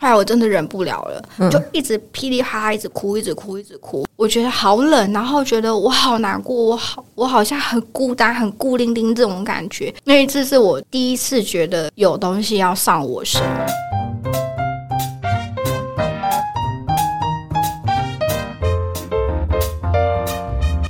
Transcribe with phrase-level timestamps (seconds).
[0.00, 4.06] 后来我真的忍不了了，嗯就一直噼里啪啦，一直哭，一直哭，一直哭。
[4.14, 9.92] 我觉得好冷，然后觉得我好难过，我好，我好像很孤单、很孤零零这种感觉。
[10.04, 13.42] 那一次是我第一次觉得有东西要上我身。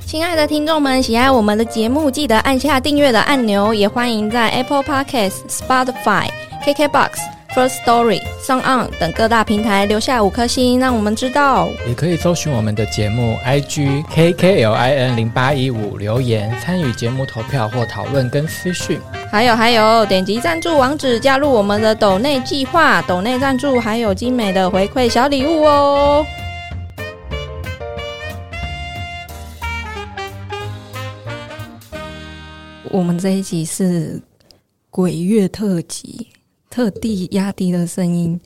[0.05, 6.29] 亲爱的听众们，喜爱我们的节目，记得按下订阅的按钮，也欢迎在 Apple Podcast、Spotify、
[6.63, 7.09] KKBox、
[7.55, 11.67] First Story、Sound On 等各大平台留下五颗星，让我们知道。
[11.87, 18.99] 也可以搜寻我们的节目 IG KKLIN 零八一五留言，参与节目投票或讨论跟私讯。
[19.31, 26.25] 还有还有，点击赞助网址加入我们的抖内计划，抖内赞助还有精美的回馈小礼物哦。
[32.91, 34.21] 我们这一集是
[34.89, 36.27] 鬼月特辑，
[36.69, 38.39] 特地压低了声音。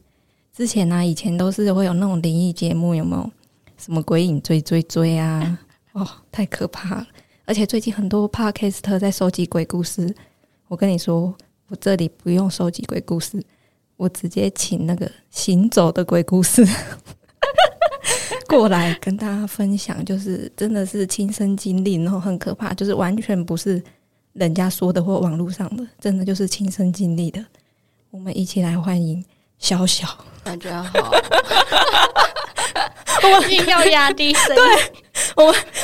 [0.55, 3.31] 之前呢、以前都是会有那种灵异节目，有没有？
[3.77, 5.59] 什么鬼影追追追啊？
[5.93, 7.07] 哦，太可怕了！
[7.45, 10.13] 而且最近很多 podcast 在收集鬼故事。
[10.69, 11.35] 我跟你说，
[11.67, 13.43] 我这里不用收集鬼故事，
[13.97, 16.65] 我直接请那个行走的鬼故事
[18.47, 23.83] 过来跟大家分享，就是真的是亲身经历，然后很可怕，就是完全不是
[24.33, 27.43] 人家说的或网络上的，真的就是亲身经历的。
[28.13, 29.25] 我们一起来欢迎
[29.57, 30.07] 小小。
[30.43, 31.09] 感觉好，
[33.23, 34.61] 我硬要压低声音。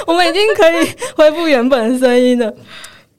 [0.06, 2.54] 我们已经可以恢复原本的声音了，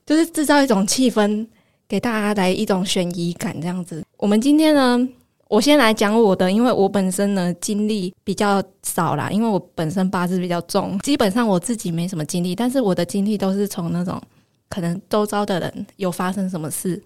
[0.06, 1.44] 就是制造一种气氛，
[1.88, 4.04] 给大家来一种悬疑感，这样子。
[4.16, 5.08] 我们今天呢，
[5.48, 14.22] 我先来讲我的，因为我本身呢经历比较少啦，因为我本身八字比较重，基本上我自己没什么经历，但是我的经历都是从那种
[14.68, 17.02] 可能周遭的人有发生什么事。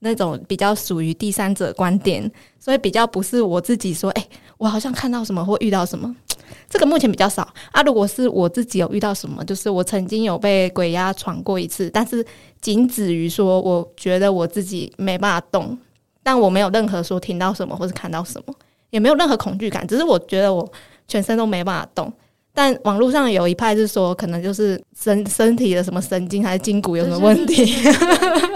[0.00, 6.14] 那种比较属于第三者观点，所以比较不是我自己说，哎、我好像看到什么或遇到什么，
[6.70, 7.82] 这个目前比较少啊。
[7.82, 12.24] 如果是我自己有遇到什么，就是我曾经有被鬼压床过一次，但是
[12.60, 15.76] 仅止于说，我觉得我自己没办法动，
[16.22, 18.54] 但我没有任何说听到什么或是看到什么，
[18.90, 20.70] 也没有任何恐惧感，只是我觉得我
[21.08, 22.12] 全身都没办法动。
[22.58, 27.64] 但网络上有一派是说，可能就是身身体的什么神经还是筋骨有什么问题，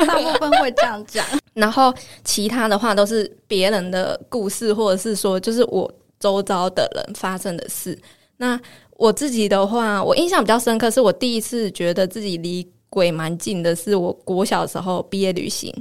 [0.05, 1.25] 大部分会这样讲。
[1.55, 7.97] 然后其他的话都是别人的故事，或者是说就是我周遭的人发生的事。
[8.39, 8.61] 那
[8.97, 15.73] 我自己的话，我印象比较深刻，是我第一次觉得自己离鬼蛮近的，是我国小时候毕业旅行。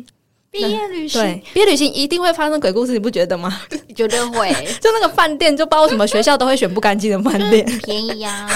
[0.52, 3.62] 毕业旅行对，毕业旅行一定会发生鬼故事，你不觉得吗？
[3.96, 4.52] 绝对会
[4.82, 7.66] 就那个饭店，就不知道什么学校都会选不干净的饭店。
[7.84, 8.50] 便宜啊。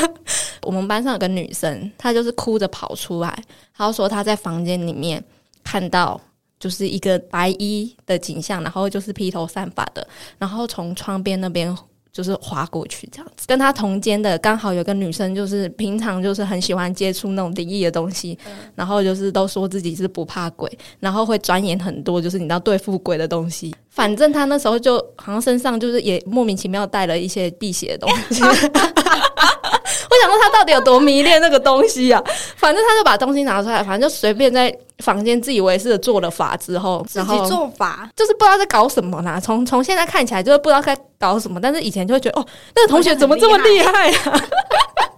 [0.62, 3.42] 我们班上有个女生，她就是哭着跑出来，
[3.74, 5.24] 她说她在房间里面
[5.64, 6.20] 看到
[6.58, 11.74] 就是一个白衣的景象，然后就是披头散发的，然后从窗边那边
[12.12, 13.44] 就是划过去这样子。
[13.46, 18.38] 跟他同间的刚好有个女生，就是平常就是很喜欢接触那种灵异的东西，
[18.74, 23.74] 然后就是都说自己是不怕鬼，然后会钻研很多就是你知道对付鬼的东西。
[23.88, 28.42] 反正他那时候就好像身上就是也莫名其妙带了一些辟邪的东西。
[30.10, 32.22] 我想说他到底有多迷恋那个东西啊？
[32.56, 39.38] 反正他就把东西拿出来，反正就随便在房间自以为是的做了法之后，自己然后做法，就是不知道在搞什么啦。
[39.40, 44.40] 从从现在看起来就是不知道该搞什么，但是以前就会觉得哦，那个同学怎么这么厉害啊？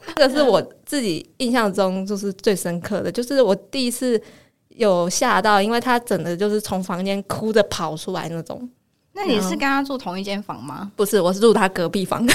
[0.15, 4.21] 这个是我自己印象中就是最深刻的，就是我第一次
[4.69, 8.69] 有吓到，因为他整的就是从房间哭着跑出来那种。
[9.15, 10.91] 那你是跟他住同一间房吗？
[10.97, 12.27] 不是，我是住他隔壁房。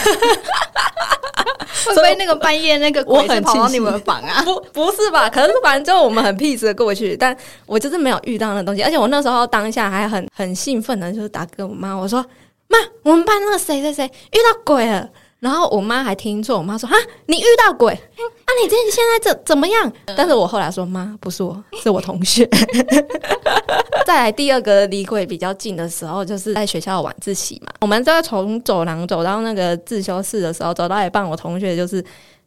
[1.88, 4.42] 会不会那个半夜那个我很跑到你们房啊？
[4.46, 5.30] 不不是吧？
[5.30, 7.36] 可是反正就我们很 peace 的过去，但
[7.66, 12.24] 我就是没有遇到那东西，而且我那时候当下还很很兴奋的，就是打给我妈，我说
[12.68, 15.10] 妈，我们班那个谁谁谁遇到鬼了。
[15.40, 16.96] 然后我妈还听错，我妈说：“啊，
[17.28, 18.50] 你遇到鬼啊？
[18.60, 22.44] 你这现在怎怎么样？”但是我后来说：“妈，不是我，是我同学。”
[24.08, 27.74] 再来第二个离鬼比较近的时候，就是在学校晚自习嘛。
[27.82, 32.02] 我们在从走廊走到那个自修室的时候，走到一半，我同学就是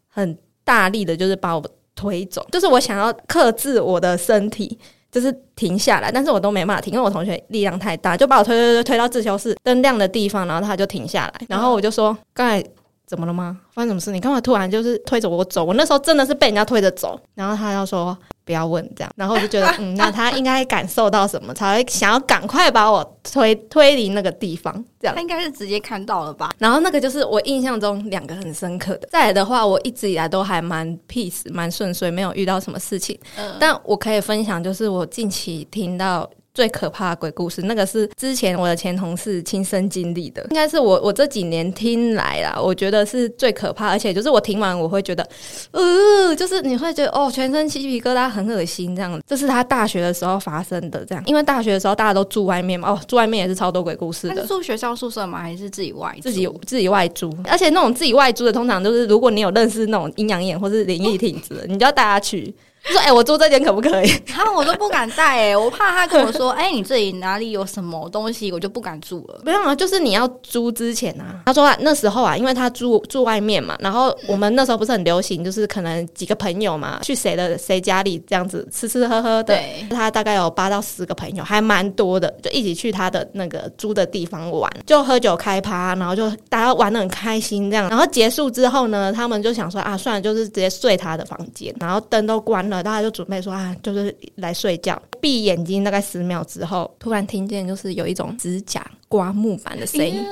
[0.08, 1.62] 很大力的，就是把我
[1.94, 4.78] 推走，就是我想要克制我的身体。
[5.12, 12.64] 就是停下来，但是我都没办法停，因为我同学力量太大，就把我推推推推到自修室灯亮的地方，然后他就停下来，然后我就说：“刚才
[13.08, 13.58] 怎么了吗？
[13.74, 14.12] 发生什么事？
[14.12, 15.64] 你干嘛突然就是推着我走？
[15.64, 18.16] 我那时候真的是被人家推着走。”然后他就说
[18.50, 25.22] ：“不要问这样。”然后我就觉得， 嗯，那他应该感受到什么，才会想要赶快把我推推离那个地方，这样他。
[25.22, 26.50] 应该是直接看到了吧？
[26.58, 29.08] 然后那个就是我印象中两个很深刻的。
[29.12, 33.16] 再来的话，我一直以来都还蛮 peace、蛮顺遂，没有遇到什么事情。
[33.36, 45.26] 嗯，但我可以分享，就是我近期听到最可怕的鬼故事，那个是之前我的前同事亲身经历的，应该是我我这几年听来啦，我觉得是最可怕，而且就是我听完我会觉得，
[45.70, 49.20] 呃，就是你会觉得哦，全身鸡皮疙瘩，很恶心这样。
[49.26, 54.44] 这是他大学的时候发生的，这样，因为大学的时候大家都住外面嘛，哦，住外面也是超多鬼故事的。
[54.46, 55.40] 住学校宿舍吗？
[55.40, 57.32] 还是自己外自己自己外租？
[57.44, 62.52] 而且那种自己外租的，通常就是如果你有认识那种阴阳眼或是灵异体质，你就要带他去。
[62.84, 64.08] 说哎，我租这间可不可以？
[64.26, 69.40] 他我都不敢带哎，我怕他跟我说哎，你这里哪里有什么东西，我就不敢住了。
[69.44, 79.58] 没有啊，就是你要租之前啊，他说啊，那时候啊，因为他住住外面嘛，然后我们那时候不是很流行，就是可能几个朋友嘛，去谁的谁家里这样子吃吃喝喝的。
[79.90, 87.88] 他大概有八到十个朋友，还蛮多的，就一起去他的那个租的地方玩，就喝酒开趴，然后就大家玩的很开心这样。
[87.88, 93.52] 然后结束之后呢，他们就想说啊，算了，就是直接睡他的房间，然后灯都关了，大家就准备说。
[93.52, 100.24] 啊，就是来睡觉，闭眼睛大概十秒之后，突然听见就是有一种指甲刮木板的声音，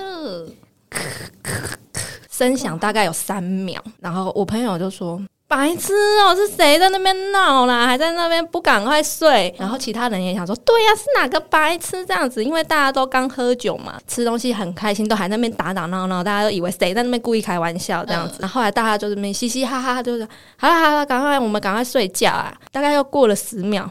[2.30, 7.86] 声响大概有三秒，然后我朋友就说：“白痴哦，是谁在那边闹啦？
[7.86, 12.44] 还在那边不赶快睡？”然后其他人也想说：“对呀，是哪个白痴这样子？
[12.44, 18.36] 因为大家都刚喝酒嘛，吃东西很开心，都还在那边打打闹闹，大家都以为谁在那边故意开玩笑这样子。
[18.40, 20.28] 然后后来大家就这边嘻嘻哈哈，就是
[20.58, 22.54] 好了好了，赶快我们赶快睡觉啊！
[22.70, 23.90] 大概又过了十秒，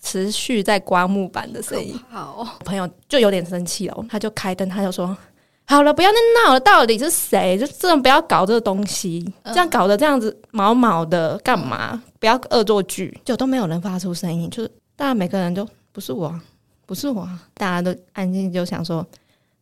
[0.00, 2.00] 持续在刮木板的声音。
[2.08, 5.16] 好，朋友就有点生气了，他就开灯，他就说。
[5.68, 6.60] 好了，不要再闹了。
[6.60, 7.58] 到底是谁？
[7.58, 12.00] 就这种不要搞这个东西，这样搞得这样子毛毛的，干嘛？
[12.20, 16.32] 不要恶作剧，就都没有人发出声音，就是大家每个人都不是我，
[16.86, 19.04] 不是我，大家都安静，就想说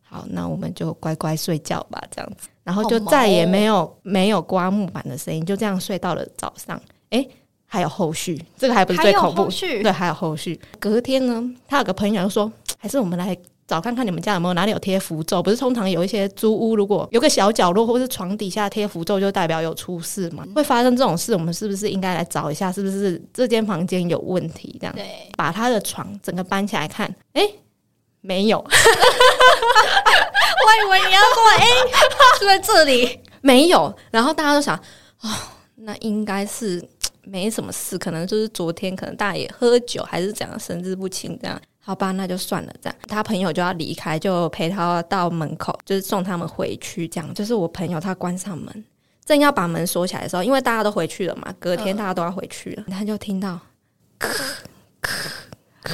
[0.03, 6.79] 好，那我们就乖乖睡觉吧，这样子，然后就再也没有没有刮木板的声音，就这样睡到了早上。
[7.09, 7.27] 哎，
[7.65, 10.59] 还有后续，这个还不是最恐怖，对，还有后续。
[10.79, 13.35] 隔天呢，他有个朋友就说，还是我们来。
[13.67, 15.41] 找看看你们家有没有哪里有贴符咒？
[15.41, 20.45] 不是通常有一些租屋，如果有个小角落或是床底下贴符咒，就代表有出事嘛？
[20.55, 24.77] 会发生这种事，我们是不是应该来找一下，是不是这间房间有问题？
[24.79, 24.95] 这样，
[25.35, 27.41] 把他的床整个搬起来看，哎，
[28.21, 28.59] 没有。
[28.59, 28.65] 我
[30.83, 31.65] 以为你要说，哎，
[32.39, 33.91] 住在这里，没有。
[34.11, 34.75] 然后大家都想，
[35.21, 35.29] 哦，
[35.75, 36.87] 那应该是
[37.23, 41.59] 没什么事，可能就是昨天可能大爷喝酒还是怎样，神志不清这样。
[41.87, 42.73] 好吧，那就算了。
[42.81, 47.07] 这样，他朋友就要离开，就陪他到门口，就是送他们回去。
[47.07, 48.83] 这样，就是我朋友他关上门，
[49.23, 53.59] 正要把门锁起来的时候，因为大家都回去了嘛，隔天大家都要回去了，他就听到
[54.19, 54.27] 咳
[55.03, 55.11] 咳
[55.83, 55.91] 咳，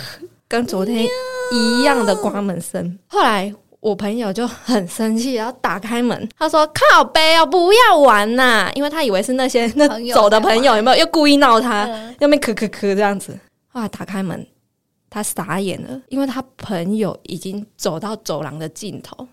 [0.48, 1.06] 跟昨天
[1.52, 2.98] 一样的关门声。
[3.08, 11.86] 后来我朋友就很生气，然后打开门，他说：“靠背哦，不要玩呐！”因为他以为是那些那走的朋友，有没有又故意闹他，
[12.20, 13.38] 又没咳咳咳这样子。
[13.74, 14.48] 后来打开门。
[15.14, 19.28] 他傻眼了，因为他朋友已经走到走廊的尽头，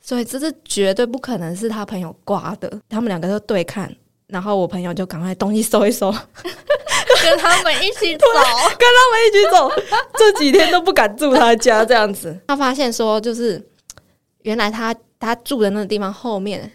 [0.00, 2.80] 所以这是绝对不可能是他朋友刮的。
[2.88, 3.94] 他们两个就对看，
[4.28, 8.26] 然后我朋友就赶快东西收一收，跟他们一起走，
[8.78, 9.70] 跟他们一起走。
[10.14, 12.40] 这几天都不敢住他家，这样子。
[12.48, 13.62] 他发现说，就是
[14.40, 16.72] 原来他他住的那个地方后面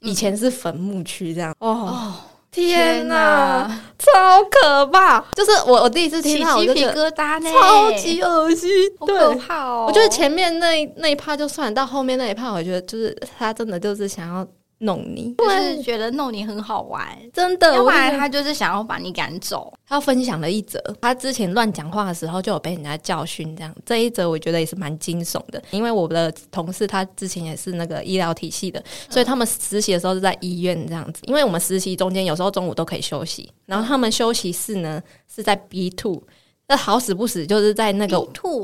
[0.00, 2.14] 以前是坟墓区，这样哦。
[2.50, 3.79] 天哪，
[4.12, 5.24] 超可怕！
[5.34, 8.68] 就是我，我第一次听到，鸡皮疙瘩呢，超级恶心，
[9.06, 9.86] 可怕哦！
[9.88, 14.46] 我觉得前面那那一趴就算，到后面那一趴，我觉得就是他真的就是想要。
[14.80, 17.74] 弄你，就是觉得弄你很好玩，真的。
[17.74, 19.72] 要不然他就是想要把你赶走。
[19.86, 23.74] 他分享了一则，他之前乱讲话的时候就有被人家教训，这样。
[23.84, 31.20] 这一则我觉得也是蛮惊悚的，因为我的同事他之前也是那个医疗体系的，所以他们实习的时候是在医院这样子。
[31.26, 36.22] 因为我们实习中间有时候中午都可以休息，然后他们休息室呢是在 B two。
[36.70, 38.16] 那好死不死，就是在那个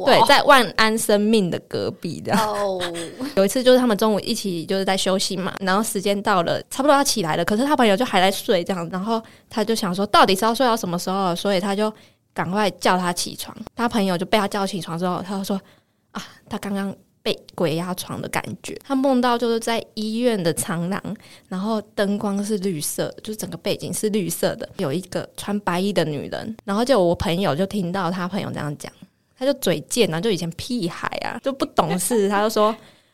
[0.07, 2.33] 对，在万安生命的隔壁的。
[2.39, 2.81] 哦，
[3.35, 9.21] 有一次就是他们中午一起就是在休息嘛，然后时间到了，差不多要起来了，可是他朋友就还在睡这样，然后
[9.51, 11.35] 他就想说，到底是要睡到什么时候？
[11.35, 11.93] 所以他就
[12.33, 13.53] 赶快叫他起床。
[13.75, 15.61] 他朋友就被他叫起床之后，他就说
[16.13, 16.95] 啊，他刚刚。
[17.26, 21.02] 被鬼压床的感觉，他梦到就是在医院的长廊，
[21.49, 28.92] 然后灯光是绿色，就是整个背景是绿色的，有一个穿白衣的女人，然后就我朋友就听到他朋友这样讲，
[29.37, 32.73] 他就嘴贱啊，就以前屁孩啊，就不懂事，他就说：“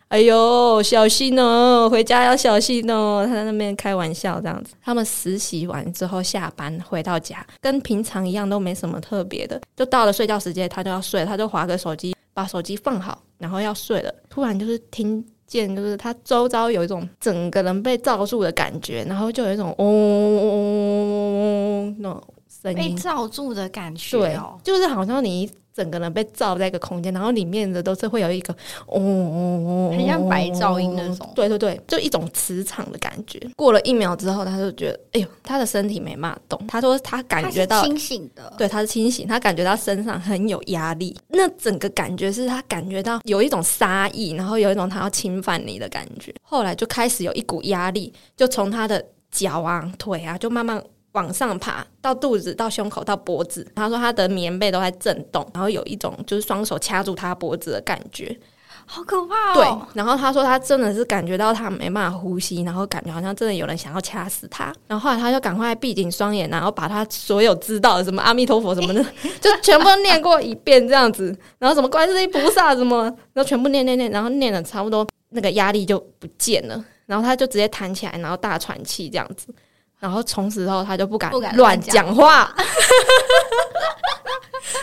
[0.09, 4.75] 哎呦，小心哦，回家要小心哦。”他在那边开玩笑这样子。
[4.85, 12.15] 他们实习完之后下班回到家，跟平常一样都没什么特别的，就到了睡觉时间，他就要睡，他就划个手机。
[12.35, 14.15] 把手机放好，然后要睡了。
[14.29, 22.23] 突然就是听见，就是他周遭有一种整个人被罩住的感觉，然后就有一种嗡嗡嗡嗡嗡那种
[22.63, 28.53] 声音，被罩住的感觉对哦，，就是好像你整个人被罩在一个空间，然后里面的都是会有一个
[28.87, 33.41] 哦哦哦，很像白噪音那种对对对，就一种磁场的感觉。
[33.57, 36.63] 过了一秒之后，他就觉得，哎呦，他的身体没骂动。
[36.67, 46.35] 他说他感觉到清醒的，对，他是清醒，他感觉到身上很有压力，那整个感觉是他感觉到有一种杀意，然后有一种他要侵犯你的感觉。
[46.43, 50.83] 后来就开始有一股压力，就从他的脚啊、腿啊，就慢慢
[51.13, 53.67] 往上爬，到肚子、到胸口、到脖子。
[53.75, 58.37] 他说他的棉被都在震动，然后有一种就是双手掐住他脖子的感觉。
[58.85, 64.75] 好可怕哦对哦。，然后他说他真的是感觉到他没办法呼吸，然后感觉好像真的有人想要掐死他。
[64.89, 69.03] 然后后来他就赶快闭紧双眼，然后把他所有知道的什么阿弥陀佛什么的，
[69.41, 71.35] 就全部念过一遍这样子。
[71.59, 76.85] 然后什么观世音菩萨什么，然后全部念念念，然后念了差不多那个压力就不见了。
[77.07, 79.55] 然后他就直接弹起来，然后大喘气这样子。
[80.03, 82.53] 然后从此之后他就不敢乱乱讲讲话。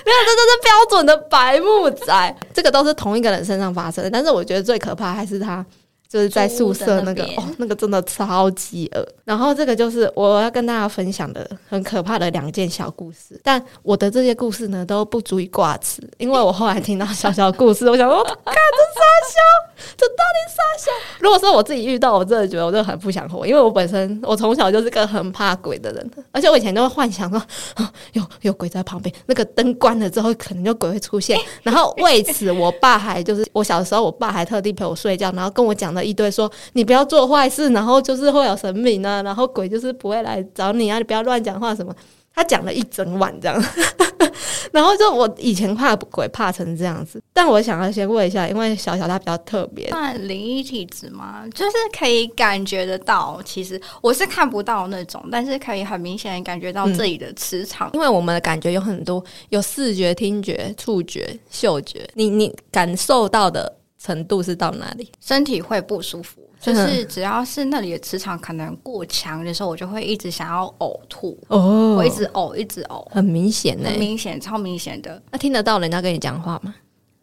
[0.06, 2.38] 没有，这都是标准的白木仔。
[2.54, 5.66] 这个都是同一个人身上发生的，但是我觉得最可怕还是他。
[6.10, 9.08] 就是在宿舍那个哦，那个真的超级恶。
[9.24, 20.92] 然后这个就是我要跟大家分享的很可怕的两件小故事，但我的这些故事呢都不足以挂齿，因为我后来听到小小故事，我想说， 看这傻笑，这到底傻笑？
[21.20, 27.38] 如果说我自己遇到，我真的觉得我真的很不想活，因为我本身我从小就是个很怕鬼的人，而且我以前都会幻想说，
[27.76, 31.40] 啊、有有鬼在旁边，那个灯关了之后，可能就鬼会出现。
[31.62, 41.94] 然后为此，我爸还就是我小的时候，我爸还特地陪我睡觉，然后跟我讲了一堆说你不要做坏事，然后就是会有神明啊，然后鬼就是不会来找你啊，你不要乱讲话什么。
[42.32, 43.64] 他讲了一整晚这样，
[44.72, 51.44] 然后就我以前怕鬼怕成这样子，但我想要先问一下，因为小小他比较特别，算灵异体质吗？
[51.54, 57.90] 就是可以感觉得到，其实我是看不到那种，但是可以很明显的感觉到这里的磁场。
[57.94, 65.12] 因为我们的感觉有很多，有视觉、听觉、触觉、嗅觉，你你感受到的程度是到哪里？
[65.20, 75.22] 身体会不舒服，就是只要是那里的磁场可能过强的时候，我就会一直想要呕吐，哦我一直呕，一直呕，很明显呢、很明显，超明显的。
[75.32, 76.74] 那听得到人家跟你讲话吗？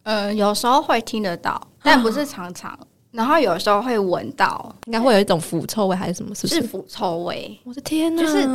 [0.02, 2.78] 呃，有时候会听得到，但不是常常。
[3.10, 6.34] 然后有时候会闻到应该会有一种腐臭味还是什么？
[6.34, 6.54] 是不是？
[6.56, 8.22] 是腐臭味，我的天哪！
[8.22, 8.46] 就是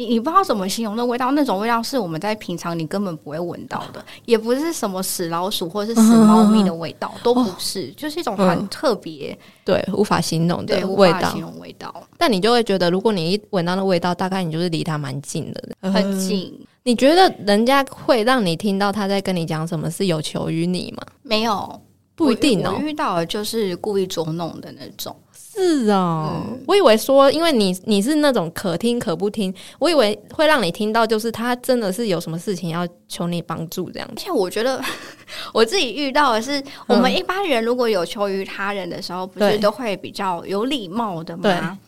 [0.00, 11.42] 你你不知道怎么形容那味道，那种味道是我们在平常你根本不会闻到的，也不是什么死老鼠或者是死猫咪的味道，都不是，就是一种很特别，对，无法形容，的味道无法形。
[11.42, 16.18] 容味道，但你就会觉得，如果你一闻到那味道，大概你就是离它蛮近的，很。
[16.18, 16.58] 近。
[16.82, 21.02] 你觉得人家会让你听到他在跟你讲什么是有求于你吗？
[21.22, 21.78] 没有，
[22.14, 25.14] 不一定哦遇到的就是故意捉弄的那种。
[25.60, 26.64] 是哦，嗯。
[26.66, 34.14] 我以为说，因为你你是那种可听可不听，我以为会让你听到，就是他真的是有什么事情要求你帮助这样子。
[34.16, 34.82] 而且我觉得
[35.52, 41.78] 我自己遇到的是，我们一般人如果有求于他人的时候，不是都会比较有礼貌的吗？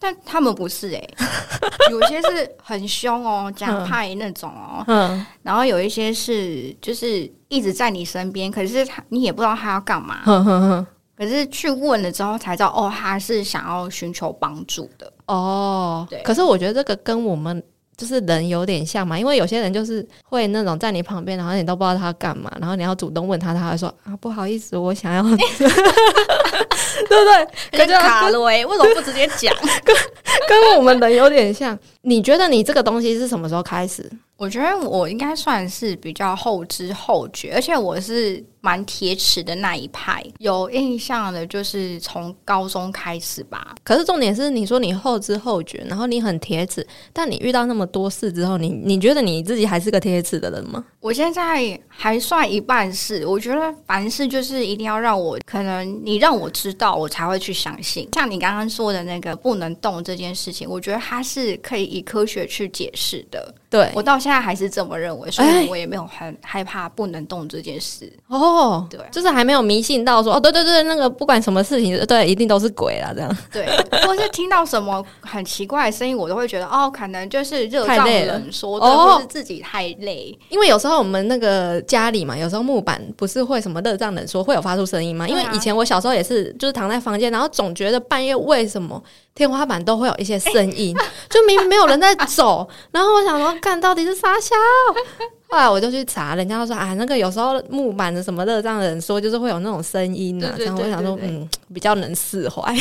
[0.00, 1.10] 但他们不是诶、
[1.90, 10.20] 有些是很凶哦，讲派那种哦，嗯，然后有一些是就是一直在你身边，可是他你也不知道他要干嘛，
[11.18, 15.12] 可是去问了之后才知道，哦，他是想要寻求帮助的。
[15.26, 17.60] 哦，对可是我觉得这个跟我们
[17.96, 25.44] 就是人有点像嘛，因为有些人就是会那种在你旁边，然后你都不知道他干嘛，然后你要主动问他，他会说啊不好意思，我想要， 对不
[27.08, 27.48] 对？
[27.72, 29.52] 那就卡了诶，为什么不直接讲？
[29.84, 29.96] 跟
[30.46, 31.76] 跟我们人有点像。
[32.08, 34.10] 你觉得你这个东西是什么时候开始？
[34.38, 40.24] 我觉得我应该算是比较后知后觉，而且我是蛮铁齿的那一派。
[40.38, 50.84] 有印象的就是从高中开始吧，可是重点是，你说你后知后觉，然后你很铁齿，但你遇到那么多事之后，你你觉得你自己还是个铁齿的人吗？
[51.00, 58.08] 我现在还算一半是，我觉得凡事就是一定要让我，可能你让我知道，我才会去相信。
[58.12, 63.52] 像你刚刚说的那个不能动这件事情，我觉得它是可以以科学去解释的。
[63.70, 68.10] 对，我到现在还是这么认为，所哎以我也没有很害怕不能动这件事。
[68.28, 73.36] 哦，对就是还没有迷信到说，哦，对对对，那个不管什么事情，对，一定都是鬼啦，这样。
[73.52, 73.66] 对，
[74.06, 80.36] 或是听到什么很奇怪的声音，我都会觉得哦，可能就是热胀冷缩，或是自己太累。
[80.48, 85.28] 因为有时候我们那个家里嘛，有时候木板不是会什么热胀冷缩，会有发出声音吗？
[85.28, 89.02] 因为以前我小时候也是，就是躺在房间，然后总觉得半夜为什么
[89.34, 90.96] 天花板都会有一些声音，
[91.28, 94.54] 就明明没有人在走，然后我想说，看到底是啥笑？
[95.50, 100.54] 后来我就去查，人家都说啊，那个有时候木板的什么热胀冷缩，就是会有那种声音啊。
[100.58, 102.74] 然后我想说，嗯，比较能释怀。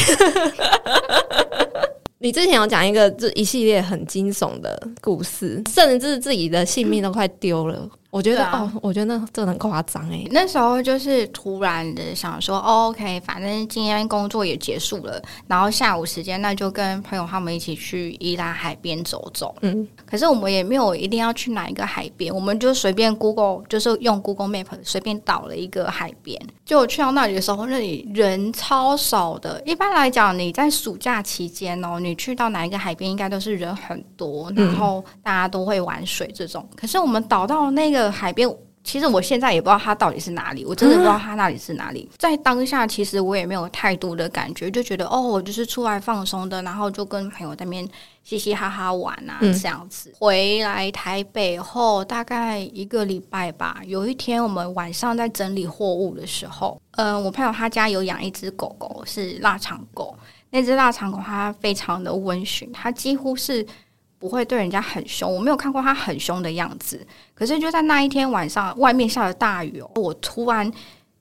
[2.19, 7.87] 你之前有讲一个这一系列很惊悚的故事，甚至自己的性命都快丢了。
[8.09, 10.25] 我觉得、啊哦，我觉得那这很夸张哎。
[10.31, 19.53] 那时候就是突然的想说、哦、，OK，反正今天工作也结束了，然后下午时间那就跟朋友他们一起去伊拉海边走走。
[19.61, 26.41] 嗯，可是我们也没有一定要去哪一个海边，我们就随便 Google，就是用 Google Map 随便导了一个海边。
[26.65, 29.61] 就我去到那里的时候，那里人超少的。
[29.65, 36.67] 一般来讲，你在暑假期间哦，你去到哪一个海边，应该都是人很多，然后大家都会玩水这种。
[36.75, 38.49] 可是我们导到那个海边。
[38.83, 42.09] 其实我现在也不知道它到底是哪里，我真的不知道它那里是哪里。
[42.17, 47.85] 在当下，其实我也没有太多的感觉，就觉得哦，我就是出来放松的，然后就跟朋友在那边
[48.23, 50.13] 嘻嘻哈哈玩啊，嗯这样子。
[50.17, 60.15] 回来台北后大概一个礼拜吧，有一天我们晚上在整理货物的时候，嗯、我朋友他家有养一只狗狗，是腊肠狗。
[60.49, 63.67] 那只腊肠狗它非常的温驯，它几乎是
[64.19, 67.05] 不会对人家很凶，我没有看过它很凶的样子。
[67.33, 70.71] 可是就在那一天晚上，外面下了大雨哦，我突然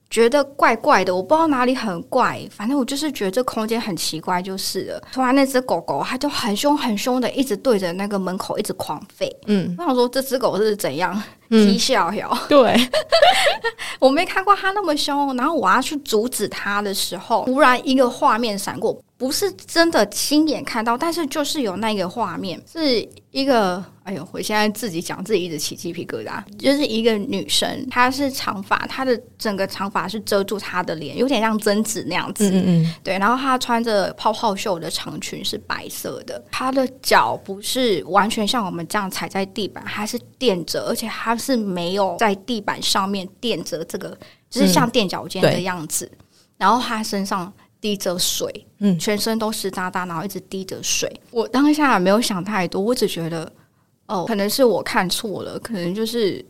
[0.08, 5.02] 觉得怪怪的，我不知道哪里很怪，反正我就是觉得这空间很奇怪，就是了。
[5.12, 9.28] 突然那只狗狗它就很凶很凶的，一直对着那个门口一直狂吠。
[9.46, 11.20] 嗯我想说这只狗是怎样？
[11.50, 12.76] 嗯啼笑笑，对，
[14.00, 15.36] 我没看过它那么凶。
[15.36, 23.84] 然后我要去阻止它的时候，突然一个画面闪过，不是真的亲眼看到，但是就是有那个画面，是一个。
[24.06, 26.40] 哎呦，我现在自己讲自己一直起鸡皮疙瘩。
[26.56, 32.48] 就是一个女生，她是长发，她的整个长发是遮住她的脸，有点像贞子那样子。
[32.48, 44.16] 嗯嗯对，然后她穿着泡泡袖的长裙是白色的，她的脚不是完全像我们这样踩在地板，她是垫着，而且她是没有在地板上面垫着这个，
[44.48, 46.08] 就是像垫脚尖的样子。
[46.56, 51.10] 然后她身上滴着水，嗯全身都湿哒哒，然后一直滴着水。
[51.30, 53.50] 我当下也没有想太多，我只觉得
[54.06, 56.44] 哦，可能是我看错了，可能就是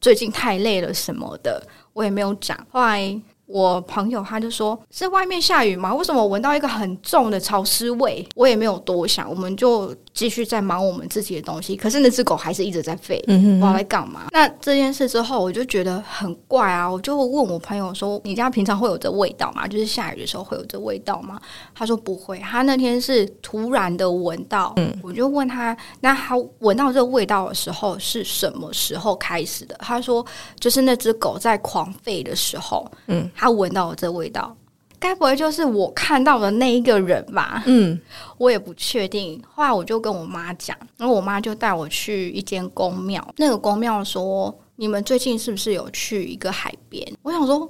[0.00, 2.58] 最近太累了什么的，我也没有讲。
[2.70, 3.20] 后来
[3.52, 5.94] 我朋友他就说：“是外面下雨吗？
[5.94, 11.76] 为什么我闻到一个很重的潮湿味？”我也没有多想，我们就继续在忙我们自己的东西。
[11.76, 14.22] 可是那只狗还是一直在吠，嗯不知道嗯在干嘛。
[14.32, 19.68] 那这件事之后，我就觉得很怪啊，我就问我朋友说：“你家平常会有这味道吗？
[19.68, 21.38] 就是下雨的时候会有这味道吗？”
[21.74, 24.72] 他说不会，他那天是突然的闻到。
[24.76, 29.74] 嗯我就问他，那他闻到这个味道的时候是什么时候开始的？
[29.80, 30.24] 他说
[30.60, 34.56] 就是那只狗在狂吠的时候，嗯，他闻到了这味道。
[35.00, 37.60] 该不会就是我看到的那一个人吧？
[37.66, 38.00] 嗯
[38.38, 39.42] 我也不确定。
[39.52, 43.34] 后来我就跟我妈讲，然后我妈就带我去一间公庙。
[43.36, 47.68] 那个公庙说：“你们最近是不是有去一个海边？”我想说，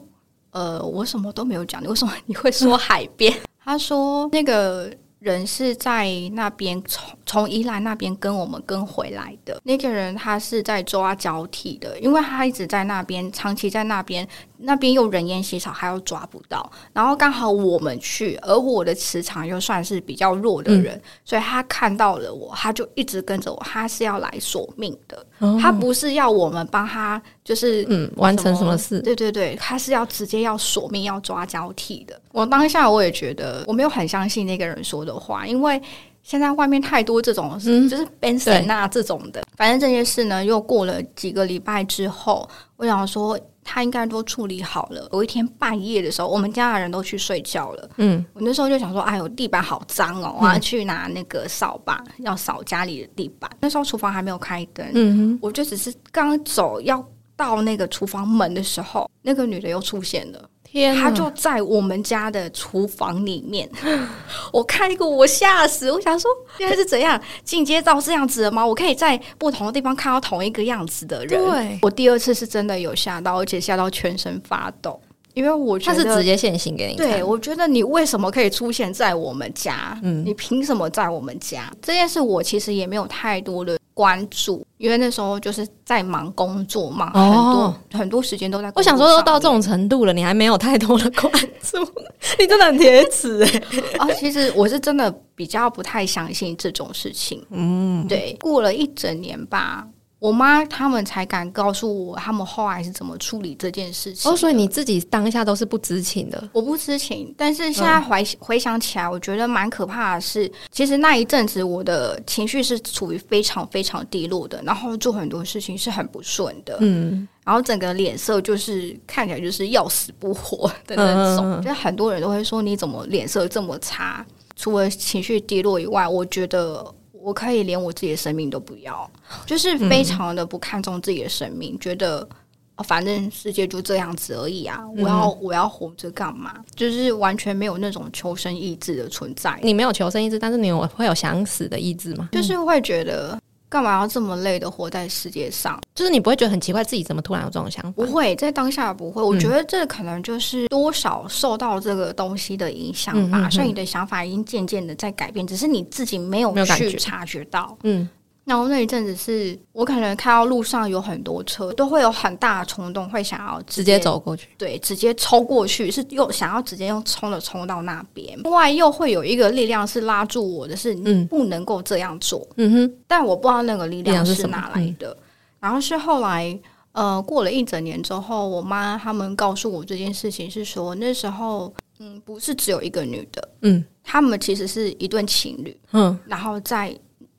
[0.50, 3.34] 呃，我什么都没有讲，你为什么你会说海边？
[3.64, 4.92] 他说那个。
[5.22, 14.26] 人是在那边从从宜兰那边跟我们跟回来的那个人，他是在抓交替的，因为他一直在那边，长期在那边，
[14.62, 16.70] 那边又人烟稀少，他又抓不到。
[16.92, 29.00] 然后刚好我们去，而我的磁场又算是比较弱的人，所以他看到了我，他就一直跟着我，他是要来索命的，哦他不是要我们帮他，就是嗯完成什么事？
[29.00, 32.20] 对对对，他是要直接要索命，要抓交替的。
[32.32, 35.80] 我当下我也觉得，我没有很相信那个人说的话，因为
[36.22, 39.42] 现在外面太多这种，嗯就是 Benson 啊这种的。
[39.56, 45.08] 反正这件事呢，又过了几个礼拜之后，我想说他应该都处理好了。
[45.12, 48.24] 有一天半夜的时候，我们家的人都去睡觉了，嗯。
[48.32, 53.50] 我那时候就想说，哎呦，地板好脏哦，我要去拿那个扫把，要扫家里的地板。
[53.60, 57.04] 那时候厨房还没有开灯，嗯我就只是刚走要
[57.36, 63.68] 到那个厨房门的时候，那个女的又出现了，天哪，她就在我们家的厨房里面。
[64.50, 68.66] 我看一个，我吓死，我想说现在是怎样进阶到这样子的吗？
[68.66, 71.38] 我可以在不同的地方看到同一个样子的人。
[71.38, 74.98] 对我第二次是真的有吓到，而且吓到全身发抖，
[75.34, 79.98] 因为我觉得他得是直接现形给你看，对，我觉得你为什么可以出现在我们家？
[80.02, 81.72] 嗯你凭什么在我们家？
[81.80, 88.72] 这件事我其实也没有太多的关注，因为那时候就是在忙工作，嘛很多、哦很多时间都在。
[88.74, 91.30] 我想说，都到这种程度了，你还没有太多的关
[91.62, 91.78] 注，
[92.38, 93.62] 你真的很铁齿哎。
[93.98, 97.44] 啊，其实我是真的比较不太相信这种事情。
[97.50, 99.86] 嗯，对，过了一整年吧。
[100.22, 104.30] 我妈他们才敢告诉我，他们后来是怎么处理这件事情。
[104.30, 106.48] 哦，所以你自己当下都是不知情的。
[106.52, 124.24] 我不知情，但是现在回、回想起来，我觉得蛮可怕的是，其实那一阵子我的情绪是处于非常非常低落的，然后做很多事情是很不顺的，嗯，然后整个脸色就是看起来就是要死不活的那种，就很多人都会说你怎么脸色这么差。
[124.54, 126.86] 除了情绪低落以外，我觉得
[127.22, 129.08] 我可以连我自己的生命都不要，
[129.46, 132.28] 就是非常的不看重自己的生命，觉得。
[132.76, 134.80] 哦反正世界就这样子而已啊！
[134.96, 136.54] 我要我要活着干嘛？
[136.74, 142.30] 就是完全没有那种求生意志的存在，你没有求生意志，但是你有会有想死的意志吗？
[142.32, 143.38] 就是会觉得
[143.72, 145.80] 干嘛要这么累的活在世界上？
[145.94, 147.90] 就是你不会觉得很奇怪，自己怎么突然有这种想法？
[147.92, 149.22] 不会，在当下不会。
[149.22, 157.74] 我觉得这可能就是多少受到这个东西的影响吧，所以你的想法已经渐渐的在改变，只是你自己没有去察觉到。
[157.84, 158.06] 嗯，
[158.44, 164.48] 然后那一阵子是我可能看到路上有很多车，都会有很大的冲动，会想要直接走过去。
[164.58, 168.36] 对，直接冲过去，是又想要直接用冲的冲到那边。
[168.42, 172.44] 另外又会有一个力量是拉住我的，是你嗯不能够这样做。
[172.56, 175.16] 嗯哼，但我不知道那个力量是哪来的。
[175.60, 176.58] 然后是后来，
[176.90, 186.92] 呃，过了一整年之后，我妈他们告诉我这件事情，是说那时候，嗯，不是只有一个女的，嗯他们其实是一对情侣，嗯然后在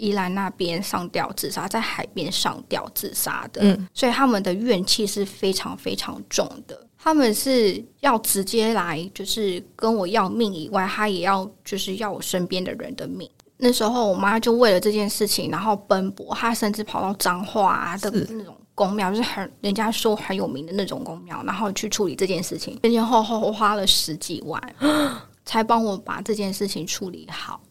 [0.03, 3.61] 宜兰那边上吊自杀，在海边上吊自杀的。
[3.63, 6.77] 嗯所以他们的怨气是非常非常重的。
[6.97, 13.29] 他们是要直接来，就是跟我要命以外，他也要就是要我身边的人的命。
[13.57, 24.61] 那时候我妈就为了这件事情，然后奔波，她甚至跑到彰化啊的那种宫庙，就是很人家说很有名的那种宫庙，然后去处理这件事情，前前后后花了十几万，
[25.45, 27.61] 才帮我把这件事情处理好。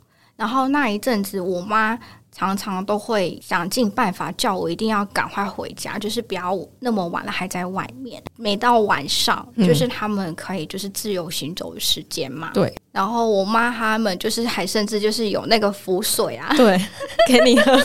[0.42, 1.96] 然后那一阵子，我妈
[2.33, 8.20] 常常都会想尽办法叫我一定要赶快回家，就是不要那么晚了还在外面。
[8.37, 12.50] 每到晚上，嗯就是他们可以就是自由行走的时间嘛。
[12.52, 12.74] 对。
[12.90, 16.76] 然后我妈他们就是还甚至就是有那个浮水啊，对，
[17.28, 17.81] 给你喝。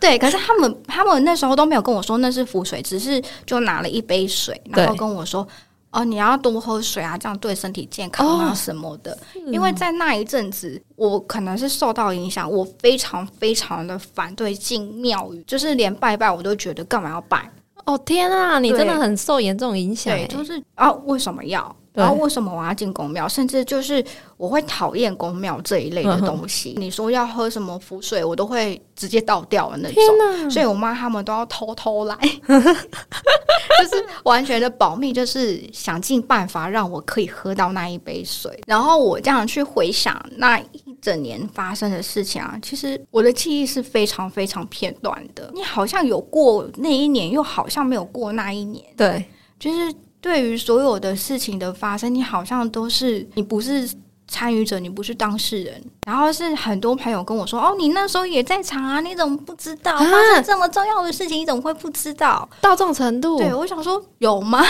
[0.00, 0.18] 对。
[0.18, 5.46] 可是他们他们那时候都没有跟我说那是浮水，只是就拿了一杯水，然后跟我说。
[5.92, 9.16] 哦，你要多喝水啊，这样对身体健康啊哦什么的。
[9.46, 17.48] 因为在那一阵子，我可能是受到影响，我非常非常的反对进庙宇，就是连拜拜我都觉得干嘛要拜？
[17.84, 20.16] 哦天啊，你真的很受严重影响。
[20.28, 21.74] 就是啊，为什么要？
[21.92, 23.28] 对然后为什么我要进公庙？
[23.28, 24.02] 甚至就是
[24.36, 26.74] 我会讨厌公庙这一类的东西。
[26.78, 30.50] 你说要喝什么符水，我都会直接倒掉的那种。
[30.50, 32.16] 所以我妈他们都要偷偷来，
[32.48, 38.58] 就是完全的保密，就是想尽办法让我可以喝到那一杯水。
[38.66, 45.50] 然后我这样去回想那一整年发生的事情啊，其实我的记忆是非常非常片段的。
[45.54, 49.24] 你好像有过那一年，又好像没有过那一年，对，
[49.58, 53.86] 就是对于所有的事情的发生，你好像都是你不是。
[54.28, 59.92] 参与者，你不是当事人，然后是很多朋友跟我说：“哦，你那时候也在场啊，你怎么不知道？
[59.94, 64.64] 啊发生这么重要的事情，你怎么会不知道？”到这种程度，对，我想说有吗？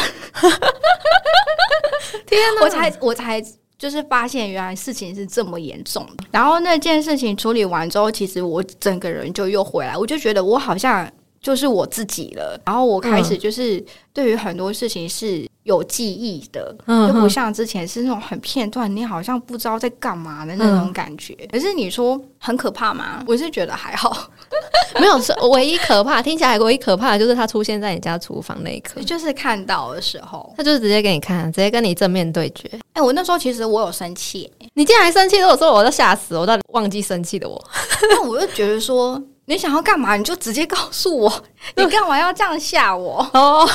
[2.27, 2.63] 天哪！
[2.67, 3.41] 我才我才
[3.79, 6.25] 就是发现原来事情是这么严重的。
[6.33, 11.09] 然后那件事情处理完之后，其实我整个人就又回来，我就觉得我好像
[11.43, 12.59] 就是我自己了。
[12.65, 21.35] 然后我开始就是对于很多事情是有记忆的，嗯就不像之前是那种很片段，你好像不知道在干嘛的那种感觉。
[21.51, 23.23] 可是你说很可怕吗？
[23.27, 24.29] 我是觉得还好，
[25.01, 32.71] 没有，是唯一可怕，听起来唯一可怕的就是他出现在你家厨房那一刻，就是看到的时候，他就是直接给你看，直接跟你正面对决。
[32.95, 37.63] 哎、我那时候其实我有生气、你竟然还生气，如果说我都吓死，我都忘记生气的我。
[38.11, 41.45] 但我就觉得说，你想要干嘛，你就直接告诉我，
[41.77, 43.19] 你干嘛要这样吓我？
[43.35, 43.69] 哦，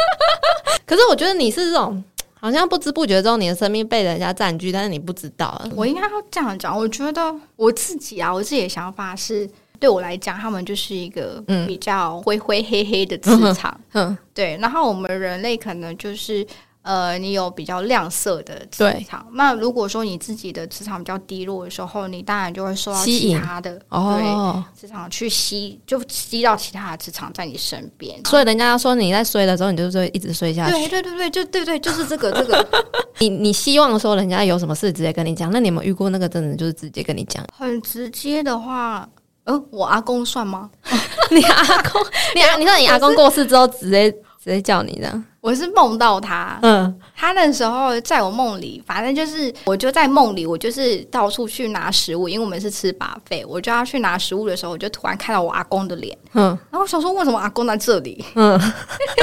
[0.86, 2.02] 可是我觉得你是这种，
[2.40, 5.60] 好像不知不觉中你的生命被人家占据，但是你不知道。
[5.76, 14.56] 我应该要这样讲，我觉得我自己啊，我自己的想法是，对我来讲，他们就是一个嗯比较灰灰黑黑的磁场，嗯，对。
[14.60, 16.46] 然后我们人类可能就是。
[16.84, 19.26] 呃，你有比较亮色的磁场。
[19.32, 28.22] 那如果说你自己的磁场比较低落的时候，你当然就会受到其他的哦，对磁场去吸，就吸到其他的磁场在你身边。
[28.26, 30.88] 所以人家说你在睡的时候，你就是会一直睡下对去。
[30.90, 32.66] 对对对，就对对，就是这个这个
[33.18, 37.42] 你你希望说人家有什么事直接跟你讲，那你有没有遇过那个真的就是直接跟你讲？
[37.56, 39.08] 很直接的话，
[39.44, 40.70] 嗯、我阿公算吗？
[41.30, 42.02] 你阿公，
[42.34, 45.22] 你阿你说你阿公过世之后，直接直接叫你的？
[45.40, 56.46] 我是梦到他，嗯，他那时候在我梦里，反正就是我就在梦里，我就是到处去拿食物，因为我们是吃把费，我就要去拿食物的时候，我就突然看到我阿公的脸，嗯。
[56.70, 58.22] 然后我想说为什么阿公在这里？
[58.34, 58.60] 嗯，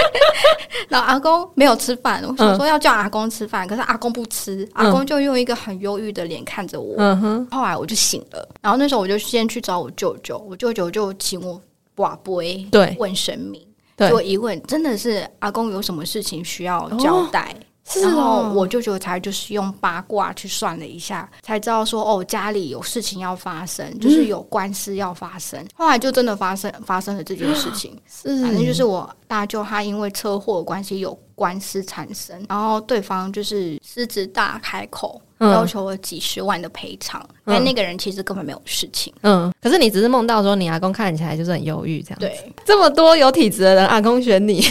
[0.90, 6.96] 然后阿公没有吃饭，我想说要叫阿公吃饭，可是阿公不吃，阿公就用一个很忧郁的脸看着我。
[6.98, 11.60] 嗯哼，后来我就醒了，然后那时候我就先去找我舅舅，我舅舅就请我
[11.96, 12.96] 瓦杯对。
[13.00, 13.62] 问神明，
[14.10, 17.56] 对就一问真的是阿公有什么事情需要交代。
[17.92, 25.64] 是然后哦，我舅舅才就是用八卦去算了一下，才知道说哦家里有事情要发生，就是有官司要发生。
[25.76, 35.22] 后来就真的发生发生了这件事情， 是反正就是我大舅他因为车祸的关系有官司产生，然后对方就是狮子大开口。
[35.24, 39.12] 嗯要求了几十万的赔偿，但那个人其实根本没有事情。
[39.24, 44.64] 嗯，可是你只是梦到说你阿公看起来就是很忧郁这样。，对，这么多有体质的人，阿公选你。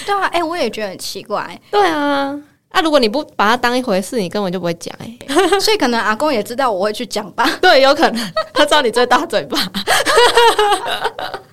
[0.06, 2.38] 对啊，哎、我也觉得很奇怪，对啊，
[2.70, 5.18] 啊，如果你不把它当一回事，你根本就不会讲哎、
[5.60, 7.48] 所以可能阿公也知道我会去讲吧。
[7.60, 9.58] 对，有可能他知道你最大嘴巴。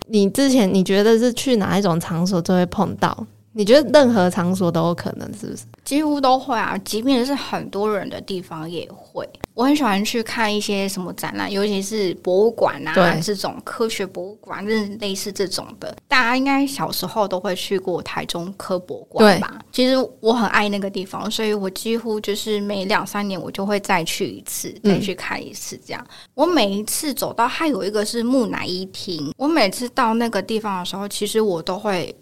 [0.07, 3.25] 你之前你觉得是去哪一种场所都会碰到？
[3.53, 5.63] 你觉得任何场所都有可能，是不是？
[5.83, 9.27] 几乎都会啊，即便是很多人的地方也会。
[9.57, 15.97] 我很喜欢去看一些什么展览，尤其是博物馆啊这种科学博物馆，就是类似这种的。
[16.07, 19.59] 大家应该小时候都会去过台中科博馆吧？
[19.71, 25.75] 其实我很爱那个地方，所以我几乎就是每两三年我就会再去一次，嗯再去看一次。
[25.83, 32.15] 这样，我每一次走到它有一个是木乃伊厅，我每次到那个地方的时候，其实我都会。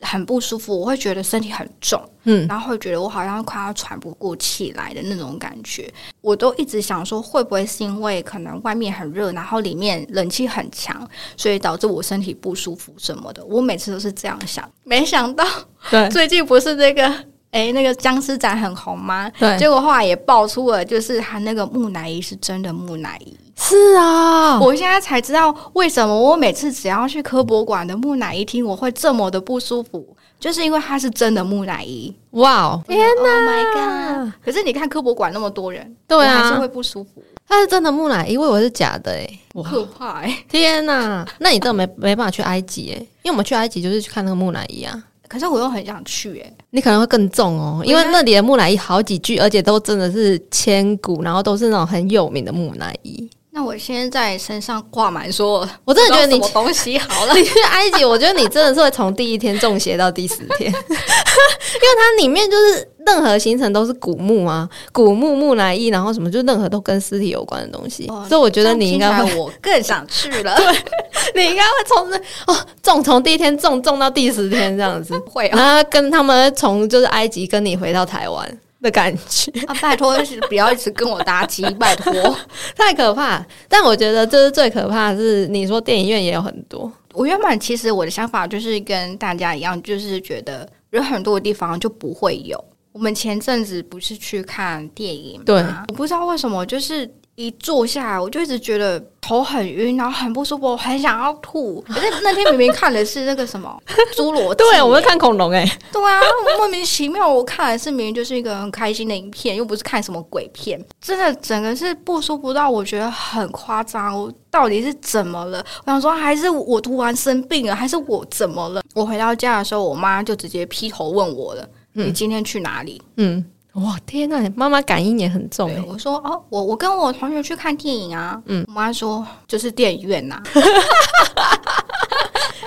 [0.00, 5.92] 很不舒服，我会觉得身体很重，嗯，然后会觉得我好像快要喘不过气来的那种感觉。
[6.20, 13.44] 我都一直想说，会不会是因为可能外面很热，然后里面冷气很强，所以导致我身体不舒服什么的。
[13.46, 15.44] 我每次都是这样想，没想到
[15.90, 17.12] 对 最近不是这个。
[17.54, 19.30] 诶，那个僵尸展很红吗？
[19.38, 23.32] 对结果后来也爆出了，就是他那个木乃伊是真的木乃伊。
[23.56, 30.04] 是啊，我现在才知道为什么我每次只要去科博馆的木乃伊厅，我会这么的不舒服，
[30.40, 32.14] 就是因为它是真的木乃伊。
[32.32, 34.32] 哇哦，天哪！Oh my god！
[34.44, 36.42] 可是你看科博馆那么多人，对啊。
[36.42, 45.00] 还是啊会，不舒服，它是真的木乃伊，我以为是假的哎、我，可怕哎、天哪，那你真的没没办法去埃及哎、因为我们去埃及就是去看那个木乃伊啊。
[45.28, 53.30] 可是我又很想去哎、你可能会更重哦，因为那里的木乃伊好几具，而且都真的是千古，然后都是那种很有名的木乃伊。
[53.56, 57.34] 那我先在在身上挂满说，我真的觉得你不知道什么东西好了。
[57.38, 70.56] 你去埃及，我觉得你真的是会从第一天中邪到第十天， 因为它里面就是任何行程都是古墓啊，古墓木乃伊，然后什么就任何都跟尸体有关的东西，哦所以我觉得你应该会，我更想去了。
[71.32, 79.50] 对你应该会从这哦中从第一天中中到第十天这样子，会啊，然后跟他们从就是埃及跟你回到台湾的感觉。
[79.66, 80.14] 啊拜托
[80.48, 82.12] 不要一直跟我搭机，拜托。
[82.76, 83.44] 太可怕！
[83.68, 92.62] 但我觉得这是最可怕的是，你说电影院也有很多，我原本其实我的想法就是跟大家一样，就是觉得有很多地方就不会有。
[92.92, 95.42] 我们前阵子不是去看电影吗？
[95.44, 101.80] 对我不知道为什么，就是一坐下来，我就一直觉得头很晕，然后很不舒服，我很想要吐。
[101.88, 103.76] 可是那天明明看的是那个什么
[104.14, 106.20] 侏罗纪，对，我们在看恐龙哎、对啊，
[106.58, 114.16] 莫名其妙，我看的是明明就是一个很开心的影片，又不是看什么鬼片，真的整个是不舒服到我觉得很夸张。
[114.16, 115.64] 我到底是怎么了？
[115.84, 118.80] 我想说，还是我突然生病了，还是我怎么了？
[118.94, 123.44] 我回到家的时候，我妈就直接劈头问我了：“嗯你今天去哪里嗯，
[123.74, 130.40] 哇天呐，妈妈感应也很？”重我说：“哦，我我跟我同学去看电影啊。”嗯我妈说：“就是电影院呐、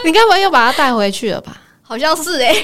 [0.06, 1.56] 你该不会又把她带回去了吧？
[1.82, 2.54] 好像是哎、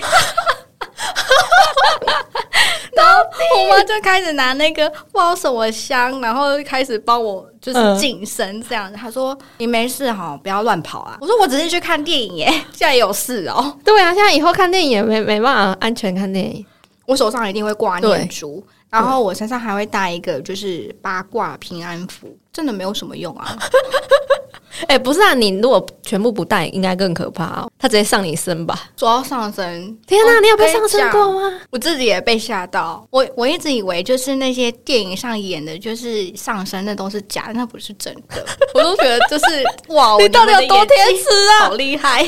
[2.95, 3.13] 然后
[3.57, 8.91] 我妈就开始拿那个不知道什么香，然后开始帮我就是嗯净身这样。
[8.93, 13.77] 她说：“你没事哈，不要乱跑啊。”我说：“我只是去看电影耶，现在有事哦。
[13.83, 16.65] 对啊，现在以后看电影也没没办法安全看电影。
[17.05, 23.57] 我手上一定会挂念珠，然后我身上还会带一个就是八卦平安符，真的没有什么用啊。
[24.87, 27.71] 哎、不是啊，你如果全部不带，应该更可怕哦。
[27.77, 28.89] 他直接上你身吧？
[28.97, 31.59] 主要上身，天哪，哦你有被上身过吗？
[31.69, 33.05] 我自己也被吓到。
[33.11, 38.43] 我我一直以为就是那些电影上演的，就是上身那都是假的，那不是真的。
[38.73, 39.63] 我都觉得就是
[39.93, 41.67] 哇， 你到底有多天天使啊？
[41.67, 42.27] 好厉害！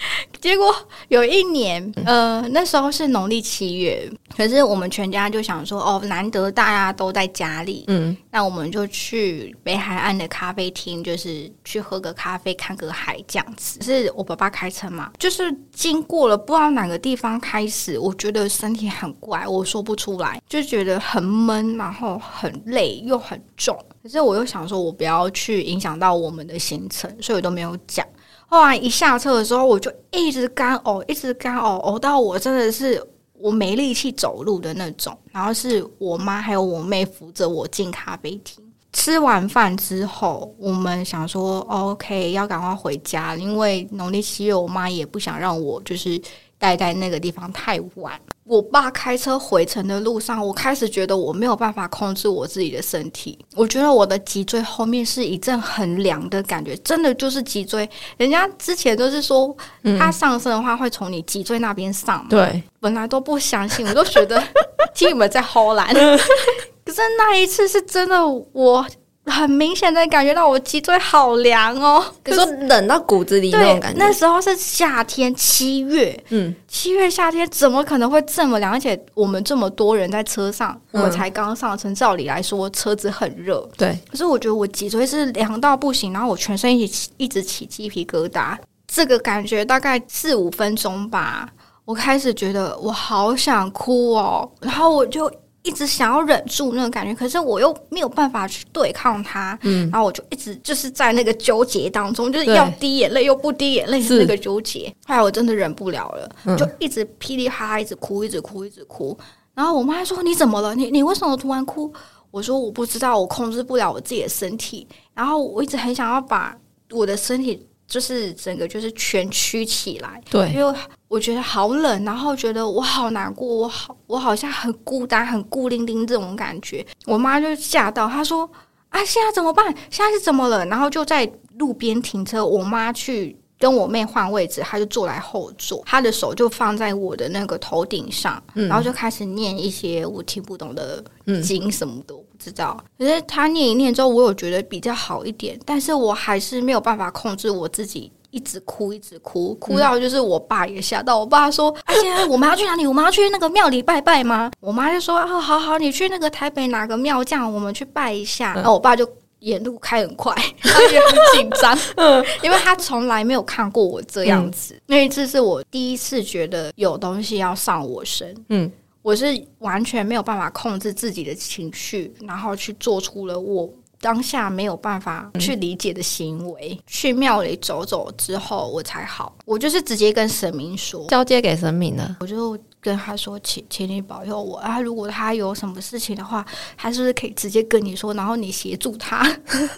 [0.40, 0.74] 结果
[1.08, 13.82] 有一年，呃，那时候是农历七月，可是我们全家就想说，哦，难得大家都在家里，嗯，那我们就去北海岸的咖啡厅，就是去喝个咖啡、看个海这样子。
[13.82, 23.78] 是我爸爸开车嘛，就是经过了不知道哪个地方开始，我觉得身体很怪，我说不出来，就觉得很闷，然后很累又很重。
[24.02, 28.06] 可是我又想说，我不要去影响到我们的行程，所以我都没有讲。
[28.50, 33.00] 后来一下车的时候，我就一直干呕，一直干呕，呕到我真的是
[33.32, 35.16] 我没力气走路的那种。
[35.30, 38.62] 然后是我妈还有我妹扶着我进咖啡厅。
[38.92, 46.20] 吃完饭之后，我们想说，OK，要赶快回家，因为农历七月，我妈也不想让我就是
[46.60, 48.20] 待在那个地方太晚。
[48.44, 53.38] 我爸开车回程的路上，我开始觉得我没有办法控制我自己的身体。
[53.54, 57.88] 我觉得我的脊椎后面是一阵很凉的感觉，真的就是脊椎。
[58.16, 59.56] 人家之前都是说，
[59.98, 62.26] 它上升的话会从你脊椎那边上。
[62.28, 64.42] 对，本来都不相信，我都觉得
[64.94, 65.94] 听你们在吼兰。
[66.84, 68.84] 可是那一次是真的，我。
[69.30, 73.98] 很明显的感觉到我脊椎好凉哦，可是冷到骨子里那种感觉。
[73.98, 78.72] 那时候是夏天，七月，嗯，七月夏天怎么可能会这么凉？
[78.72, 83.96] 而且我们这么多人在车上，我才刚上车，照理来说车子很热，对。
[84.10, 91.48] 可是我觉得我脊椎是凉到不行，然后我全身一起一直起鸡皮疙瘩，这个感觉大概四五分钟吧，
[91.84, 95.30] 我开始觉得我好想哭哦，然后我就。
[95.62, 104.92] 一直想要忍住那个感觉，可是我又没有办法去对抗它，嗯，然后我就一直就是在那个纠结当中，就是要滴眼泪又不滴眼泪，是那个纠结。
[105.06, 109.16] 后来我真的忍不了了，就一直噼里啪啦一直哭，一直哭，一直哭。
[109.54, 110.74] 然后我妈说：“你怎么了？
[110.74, 111.92] 你你为什么突然哭？”
[112.30, 114.86] 我说：“我不知道，我控制不了我自己的身体。
[115.12, 116.56] 然后我一直很想要把
[116.90, 120.78] 我的身体。”就是整个就是蜷曲起来，对，因为
[121.10, 126.86] 我觉得好冷，然后觉得我好难过，我好我好像很孤单，很孤零零这种感觉。
[127.04, 128.48] 我妈就吓到，她说
[128.90, 129.74] ：“啊，现在怎么办？
[129.90, 133.36] 现在是怎么了？”然后就在路边停车，我妈去。
[133.60, 141.04] 跟我妹换位置，她就坐来后座，她的手就放在我的那个头顶上，然后就开始念一些我听不懂的
[141.42, 142.82] 经什么的，我不知道。
[142.98, 151.18] 可是她念一念之后，我有觉得比较好一点，但是我还是没有办法控制我自己，一直哭，一直哭，哭到就是我爸也吓到。
[151.18, 152.86] 我爸说：“哎呀我们要去哪里？
[152.86, 159.08] 我们要去那个庙里拜拜吗？”我妈就说：“啊，好好，你去那个台北哪个庙，这样我们去拜一下。”然后我爸就。
[159.40, 164.78] 沿路开很快， 他也很紧张，嗯， 因为他从来没有看过我这样子。
[164.84, 173.66] 那一次是我第一次觉得有东西要上我身，嗯，我是完全没有办法控制自己的情绪，然后去做出了我
[174.00, 176.78] 当下没有办法去理解的行为。
[176.86, 179.36] 去庙里走走之后，我才好。
[179.44, 182.58] 我就是直接跟神明说，交接给神明了，我就。
[182.82, 184.80] 跟他说，请请你保佑我啊！
[184.80, 186.42] 如果他有什么事情的话，
[186.78, 189.22] 他是不是可以直接跟你说，然后你协助他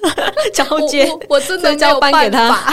[0.55, 1.11] 交接？
[1.29, 2.73] 我真的交办给他。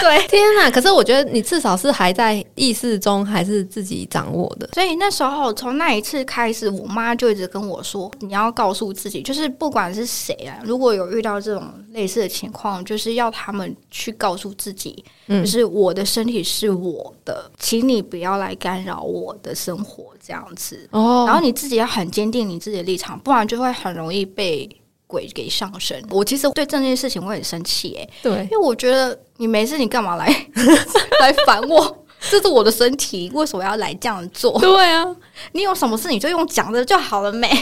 [0.02, 0.70] 对，天哪！
[0.70, 4.68] 可是我觉得你至少是还在意识中，还是自己掌握的。
[4.72, 20.88] 所以那时候从那一次开始，我妈就一直跟我说，你要告诉自己，就是不管是谁啊，如果有遇到这种类似的情况，就是要他们去告诉自己，就是我的身体是我的，请你不要来干扰我的生活，这样子。
[20.92, 24.68] 哦，然后你自己要很坚定你自己的立场，不然就会很容易被。
[25.10, 30.26] 鬼给上身，我其实对这件事情我很生气哎，对，因为我觉得你没事，你干嘛来
[31.20, 31.96] 来烦我？
[32.30, 34.56] 这是我的身体，为什么要来这样做？
[34.60, 35.04] 对啊，
[35.52, 37.48] 你有什么事你就用讲的就好了，没？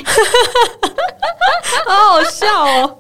[1.86, 2.98] 好好笑哦！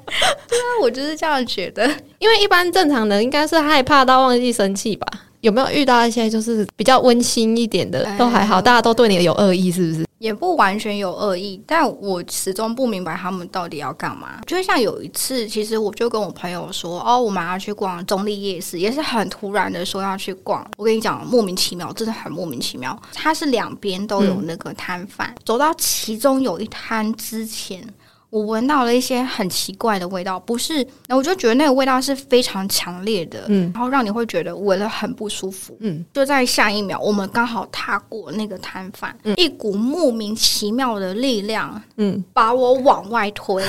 [0.48, 1.86] 对啊，我就是这样觉得，
[2.18, 5.06] 因为一般正常人应该是害怕到忘记生气吧？
[5.40, 8.06] 有没有遇到一些就是比较温馨一点的？
[8.16, 10.07] 都还好，大家都对你有恶意，是不是？
[10.18, 14.40] 也不完全有恶意，但我始终不明白他们到底要干嘛。
[14.46, 23.00] 就像有一次，其实我就跟我朋友说：“哦，我们要去逛中立夜市，也是很突然的说要去逛。”我跟你讲，莫名其妙，真的很莫名其妙。
[23.14, 27.82] 它是两边都有那个摊贩，走到其中有一摊之前。
[28.30, 43.64] 我闻到了一些很奇怪的味道，不是，那我就觉得那个味道是非常强烈的，嗯，然后让你会觉得闻了很不舒服，嗯，就在下一秒，我们刚好踏过那个摊贩，一股莫名其妙的力量，嗯，把我往外推，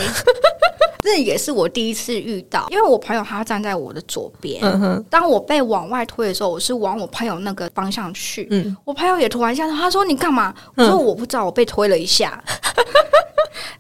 [1.01, 10.53] 这也是我第一次遇到，因为我朋友他站在我的左边，嗯哼，当我被往外推的时候，我是往我朋友那个方向去，嗯，我朋友也突然吓到，他说你干嘛？
[10.75, 12.43] 我说我不知道，我被推了一下。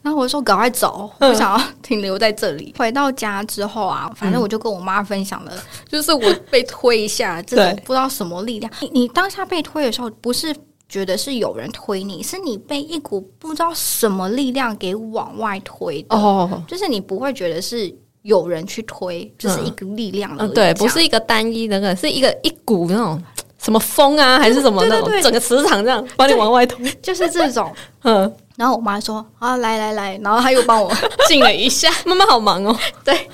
[0.01, 2.73] 然后我说赶快走，不想要 停留在这里。
[2.77, 5.51] 回到家之后啊，反正我就跟我妈分享了，
[5.87, 8.71] 就是我被推一下，这种不知道什么力量。
[8.81, 10.55] 你你当下被推的时候，不是
[10.87, 16.15] 觉得是有人推你，是你被一股不知道什么力量给往外推的。
[16.15, 20.47] 哦，就是你不会觉得是有人去推，就是一个力量了。
[20.49, 23.21] 对，不是一个单一的，是一个一股那种
[23.59, 27.71] 什么风啊，还是什么那种整个磁场这样把你往外推， 就是这种。
[28.03, 28.33] 嗯。
[28.55, 30.91] 然后我妈说：“啊，来来来！”然后她又帮我
[31.29, 31.89] 静了一下。
[32.05, 32.77] 妈妈好忙哦。
[33.05, 33.29] 对。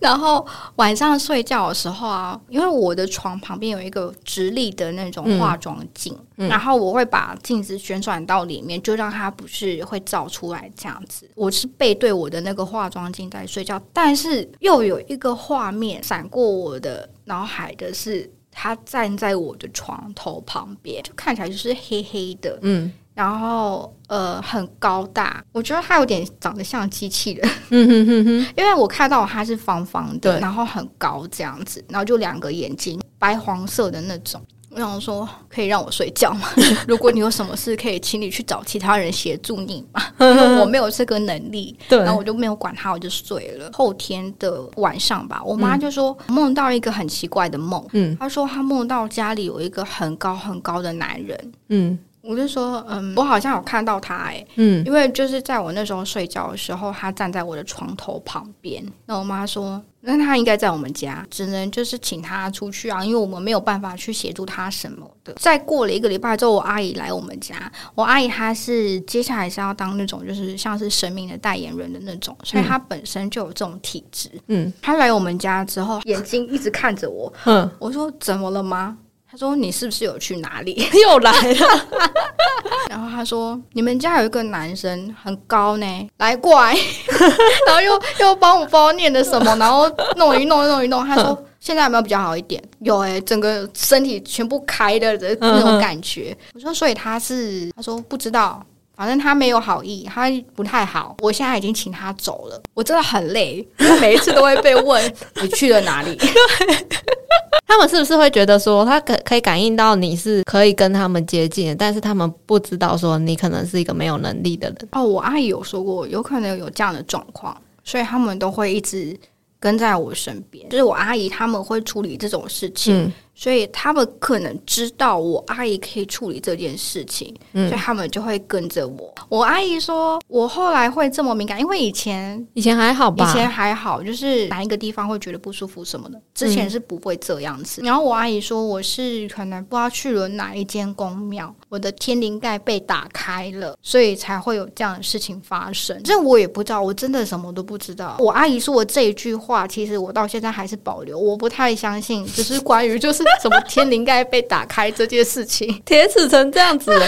[0.00, 11.28] 然后晚上睡觉的时候啊，因为我的床旁边有一个直立的那种化妆镜，然后我会把镜子旋转到里面，就让它不是会照出来这样子。
[11.34, 22.56] 我是背对我的那个化妆镜在睡觉，但是又有一个画面闪过我的脑海的是，他站在我的床头旁边，就看起来就是黑黑的。
[22.62, 22.92] 嗯。
[23.14, 34.40] 然后呃很高大，我觉得他有点长得像机器人，嗯哼哼哼，因为我看到他是方方的，然后很高这样子，然后就两个眼睛白黄色的那种。
[34.74, 36.48] 我想说，可以让我睡觉吗？
[36.88, 41.76] 如果你有什么事，可以请你去找其他人协助你嘛， 因为我没有这个能力。
[41.88, 43.70] 对然后我就没有管他，我就睡了。
[43.72, 51.52] 后天的晚上吧，我妈就说梦到一个很奇怪的梦，嗯她说她梦到家里有一个很高很高的男人。
[51.68, 58.84] 嗯我就说，嗯，我好像有看到他、欸，嗯，因为就是在我那时候睡觉的时候，他站在我的床头旁边。
[59.06, 65.34] 那我妈说，那他应该在我们家，只能就是请他出去啊，因为我们没有办法去协助他什么的。
[65.34, 74.30] 再过了一个礼拜之后，我阿姨来我们家，我阿姨她是接下来是要当那种就是像是神明的代言人的那种，所以她本身就有这种体质。
[74.46, 78.96] 嗯她来我们家之后，眼睛一直看着我，嗯，我说怎么了吗？
[79.32, 80.86] 她说你是不是有去哪里？
[81.02, 81.86] 又来了，
[82.90, 85.86] 然后他说：“你们家有一个男生很高呢，
[86.18, 86.76] 来过来。
[87.66, 91.02] ”然后又又帮我不知道念的什么，然后弄一弄弄一弄。
[91.06, 96.36] 他说：“现在有没有比较好一点？”有诶、整个身体全部开的的那种感觉。
[96.52, 98.62] 我说：“所以他是？”他说：“不知道。”
[98.94, 101.16] 反正他没有好意，他不太好。
[101.20, 106.16] 我现在已经请他走了，我真的很累，因为每一次都会被问 你去了哪里。
[107.66, 114.88] 他们是不是会觉得说，他可可以感应到你是可以跟他们接近的，但是他们不知道说你可能是一个没有能力的人。
[114.92, 119.18] 哦，我阿姨有说过，有可能有这样的状况，所以他们都会一直
[119.58, 120.68] 跟在我身边。
[120.68, 123.12] 就是我阿姨他们会处理这种事情，嗯
[123.42, 129.12] 所以他们可能知道我阿姨可以处理这件事情，嗯所以他们就会跟着我。
[129.28, 132.46] 我阿姨说，我后来会这么敏感，因为以前。
[132.54, 133.28] 以前还好吧？
[133.28, 137.82] 以前还好，就是哪一个地方会觉得不舒服什么的，之前是不会这样子。
[137.82, 146.00] 然后我阿姨说，我是可能不知道去了哪一间公庙，我的天灵盖被打开了，所以才会有这样的事情发生。
[146.04, 148.16] 这我也不知道，我真的什么都不知道。
[148.20, 155.68] 我阿姨说我这一句话，其实我到现在还是保留，我不太相信，只是关于就是什么天灵盖被打开这件事情。
[155.86, 157.06] 铁齿成这样子了，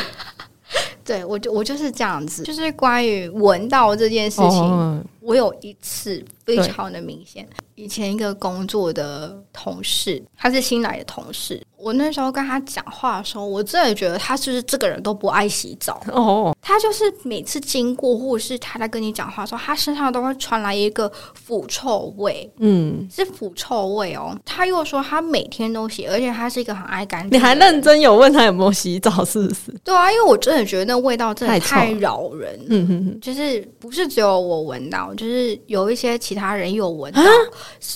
[1.04, 4.48] 对我就我就是这样子，就是关于闻到这件事情。
[4.48, 24.38] 哦我有一次非常的明显，以前一个工作的同事，他是新来的同事，我那时候跟他讲话的时候，我真的觉得他就是这个人都不爱洗澡， 哦，他就是每次经过或者是他在跟你讲话的时候，他身上都会传来一个腐臭味，嗯，是腐臭味哦。
[24.44, 27.80] 他又说他每天都洗，而且他是一个很爱干净，你还认？
[27.80, 29.72] 真有问他有没有洗澡，是不是？
[29.82, 32.58] 对啊，因为我真的觉得那味道真的太扰人。
[32.68, 37.22] 嗯哼哼，就是不是只有我闻到，就是有一些其他人有闻到，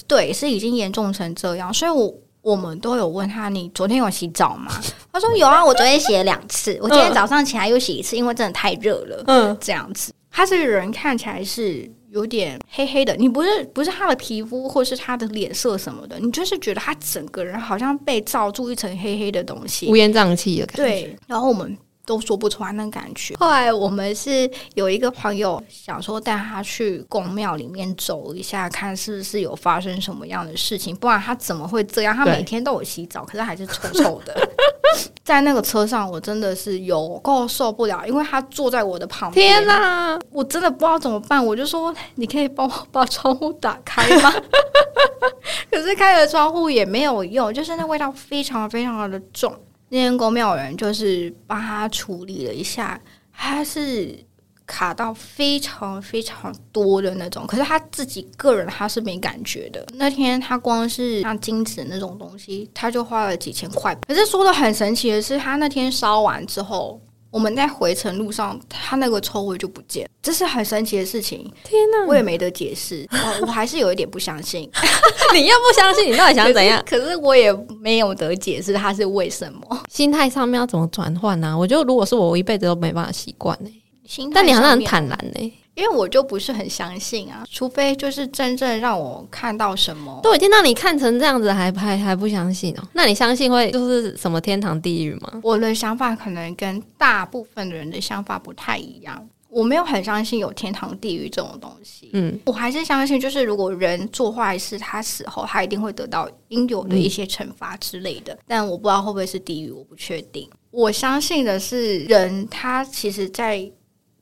[0.06, 4.72] 对，是已经严重成这样，所以我我们都有问他，你昨天有洗澡吗？
[5.12, 10.12] 他说有啊，我昨天洗了两次，我今天早上起来又洗一次，因为真的太热了，嗯，这样子。
[10.30, 20.82] 他这个人看起来是有点黑黑的，你不是不是他的皮肤或是他的脸色什么的，你就是觉得他整个人好像被罩住一层黑黑的东西，乌烟瘴气的感觉。
[20.82, 21.76] 对，然后我们
[22.08, 23.36] 都说不出来那感觉。
[23.36, 32.16] 后来我们是有一个朋友想说带他去宫庙里面走一下，看是不是有发生什么样的事情，不然他怎么会这样？
[32.16, 34.34] 他每天都有洗澡，可是还是臭臭的。
[35.22, 39.58] 在那个车上，我真的是有够受不了，因为他坐在我的旁边。
[39.58, 40.18] 天哪！
[40.30, 44.32] 我真的不知道怎么办，我就说你可以帮我把窗户打开吗？
[45.70, 49.54] 可是开了窗户也没有用，就是那味道非常非常的重。
[49.88, 53.00] 那间公庙人就是帮他处理了一下，
[53.32, 54.18] 他是
[54.66, 59.86] 卡到非常非常多的那种，可是他自己个人他是没感觉的。
[59.94, 63.94] 那天他光是像金子那种东西，他就花了几千块。
[64.06, 67.00] 可是说的很神奇的是，他那天烧完之后。
[67.30, 71.40] 我们在回程路上，他那个臭味就不见，这是很神奇的事情。
[71.62, 72.06] 天哪！
[72.06, 74.62] 我也没得解释，我我还是有一点不相信。
[75.34, 76.82] 你又不相信，你到底想怎样？
[76.86, 77.16] 可是？
[77.16, 79.82] 我也没有得解释它是为什么。
[79.90, 81.56] 心态上面要怎么转换呢？
[81.56, 83.70] 我觉得如果是我，我一辈子都没办法习惯呢。
[84.06, 90.18] 心态但你好像很坦然呢，因为我就不是很相信啊，除非就是真正让我看到什么。
[90.24, 92.82] 都已经让你看成这样子，还还还不相信哦？
[92.92, 95.34] 那你相信会就是什么天堂地狱吗？
[95.40, 99.24] 我的想法可能跟大部分的人的想法不太一样。
[99.48, 108.36] 我没有很相信有天堂地狱这种东西，嗯，我还是相信，就是如果人做坏事，他死后他一定会得到应有的一些惩罚之类的。
[108.46, 110.46] 但我不知道会不会是地狱，我不确定。
[110.70, 113.70] 我相信的是，人他其实在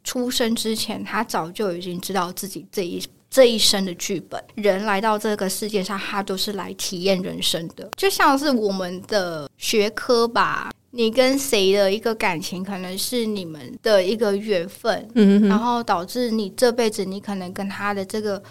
[0.06, 4.42] 出生之前，他早就已经知道自己这一这一生的剧本。
[4.54, 10.70] 人来到这个世界上，他都是来体验人生的，就像是我们的学科吧。
[10.92, 18.42] 你跟谁的一个感情，可能是你们的一个缘分，嗯嗯然后导致你这辈子你可能跟他的这个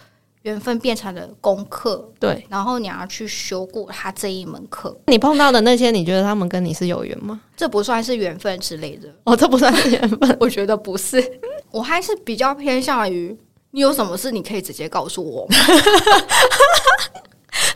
[0.45, 2.45] 缘分变成了功课，对。
[2.49, 7.41] 然后你要去修过他这一门课，你碰到的那些，你觉得他们跟你是有缘吗？
[7.57, 10.37] 这不算是缘分之类的，哦，这不算是缘分。
[10.39, 11.23] 我觉得不是，
[11.71, 13.35] 我还是比较偏向于
[13.71, 15.55] 你有什么事你可以直接告诉我吗，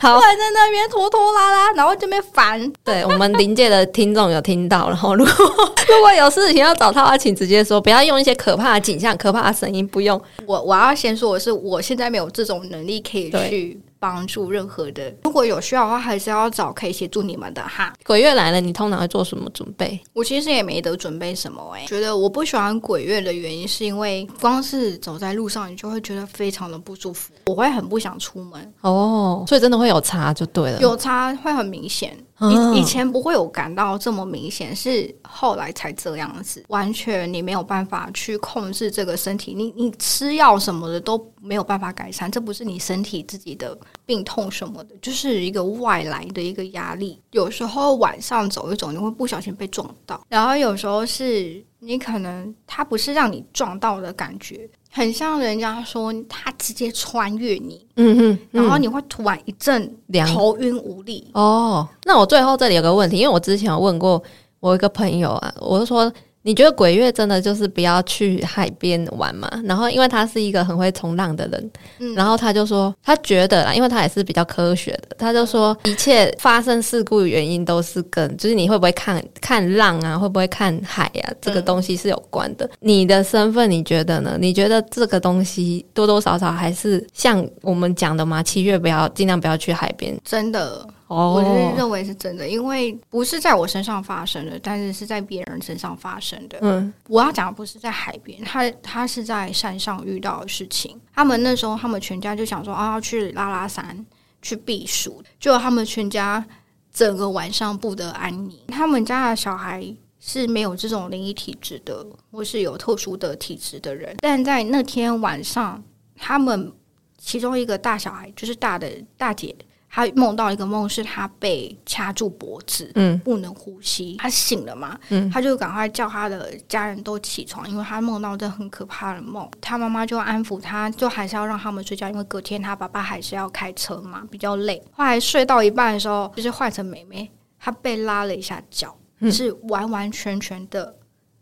[0.00, 0.18] 好。
[0.18, 5.32] 不，然在那边拖拖拉拉，然后这边烦，对我们临界的听众有听到，然后如果
[5.88, 10.20] 如果有事情要找他，请直接说，不要用一些可怕的景象、可怕的声音，不用。
[10.46, 15.14] 我我要先说我是，我现在没有这种能力可以去帮助任何的。
[15.22, 17.92] 如果有需要的话，还是要找可以协助你们的哈。
[18.04, 20.00] 鬼月来了，你通常会做什么准备？
[20.14, 30.80] 我其实也没得准备什么哎、觉得我不喜欢鬼月的原因是因为光是走在路上，你就会觉得非常的不舒服，我会很不想出门，哦，所以真的会有差就对了。
[30.80, 32.16] 有差会很明显。
[32.40, 36.64] 嗯以以前不会有感到这么明显，是后来才这样子。
[36.68, 47.20] 完全你没有办法去控制这个身体，你你吃药什么的都没有办法改善，这不是你身体自己的病痛什么的，就是一个外来的一个压力。
[47.32, 54.68] 有时候晚上走一走，你会不小心被撞到，然后有时候是你可能它不是让你撞到的感觉。
[54.90, 61.30] 很像人家说，他直接穿越你，嗯哼，嗯然后你会突然一阵凉头晕无力。
[61.32, 61.88] 哦。
[62.04, 64.22] 那我最后这里有个问题，因为我之前有问过
[64.58, 66.12] 我一个朋友啊，我就说。
[66.42, 69.50] 你觉得鬼月真的就是不要去海边玩嘛？
[69.64, 82.68] 然后因为他是一个很会冲浪的人，嗯然后他就说他觉得啦，因为他也是比较科学的，他就说一切发生事故的原因都是跟就是你会不会看看浪啊，会不会看海啊，这个东西是有关的。
[82.80, 84.38] 你的身份你觉得呢？
[84.40, 88.42] 你觉得这个东西多多少少还是像我们讲的嘛？
[88.42, 96.56] 七月不要尽量不要去海边真的，哦我是认为是真的，因为不是在我身上发生的，但是是在别人身上发生的。
[96.62, 100.98] 嗯我要讲的不是在海边，他他是在山上遇到的事情。
[101.12, 104.06] 他们那时候，他们全家就想说啊，要去拉拉山
[104.40, 106.44] 去避暑，就他们全家
[106.92, 108.56] 整个晚上不得安宁。
[108.68, 109.84] 他们家的小孩
[110.20, 115.82] 是没有这种灵异体质的，或是有特殊的体质的人，但在那天晚上，
[116.16, 116.72] 他们
[117.18, 119.52] 其中一个大小孩，就是大的大姐。
[119.92, 124.16] 她梦到一个梦，是他被掐住脖子，嗯不能呼吸。
[124.20, 129.50] 他醒了嘛，嗯他就赶快叫他的家人都起床，因为他梦到这很可怕的梦。
[129.60, 134.80] 他妈妈就安抚他，就还是要让他们睡觉，因为隔天他爸爸还是要开车嘛，比较累。
[134.92, 137.28] 后来睡到一半的时候，就是换成妹妹，
[137.58, 140.94] 她被拉了一下脚，嗯是完完全全的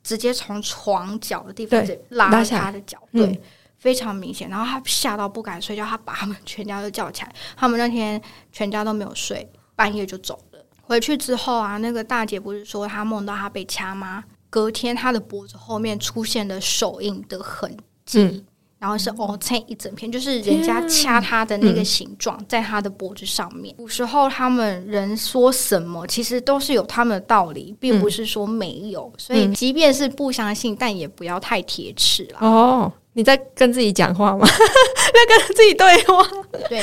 [0.03, 3.41] 直接从床脚的地方拉下他的脚，嗯对。
[3.79, 7.33] 非常明显，然后他吓到不敢睡觉，他把他们全家都叫起来。
[7.57, 8.21] 他们那天
[8.53, 10.65] 全家都没有睡，半夜就走了。
[10.83, 14.25] 回去之后啊，那个大姐不是说她梦到她被掐吗？
[14.51, 17.77] 隔天她的脖子后面出现了手印的痕
[18.07, 18.45] 迹，嗯
[18.79, 23.75] 然后是哦，这一整片就是人家掐她的那个形状，在她的脖子上面。
[23.77, 29.13] 古时候他们人说什么，其实都是有他们的道理，并不是说没有。
[29.19, 32.39] 所以，即便是不相信，但也不要太铁齿了。
[32.41, 34.47] 哦，你在跟自己讲话吗？
[34.47, 36.25] 在跟自己对话。
[36.69, 36.81] 对，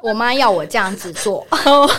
[0.00, 1.90] 我妈要我这样子做， 哦，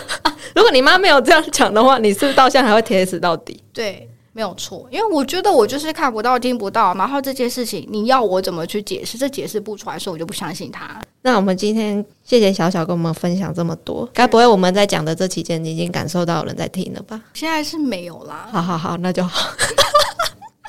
[0.56, 3.62] 如果你妈没有这样讲的话，你是不是到现在还会铁死到底？
[3.70, 10.98] 对，没有错，因为我觉得我就是看不到、听不到，然后这件事情你要我怎么去解释，这解释不出来，所以我就不相信他。
[11.20, 17.20] 那我们今天谢谢小小跟我们分享这么多，该不会我们在讲的这期间，你已经感受到有人在听了吧？
[17.34, 19.50] 现在是没有啦，好好好，那就好。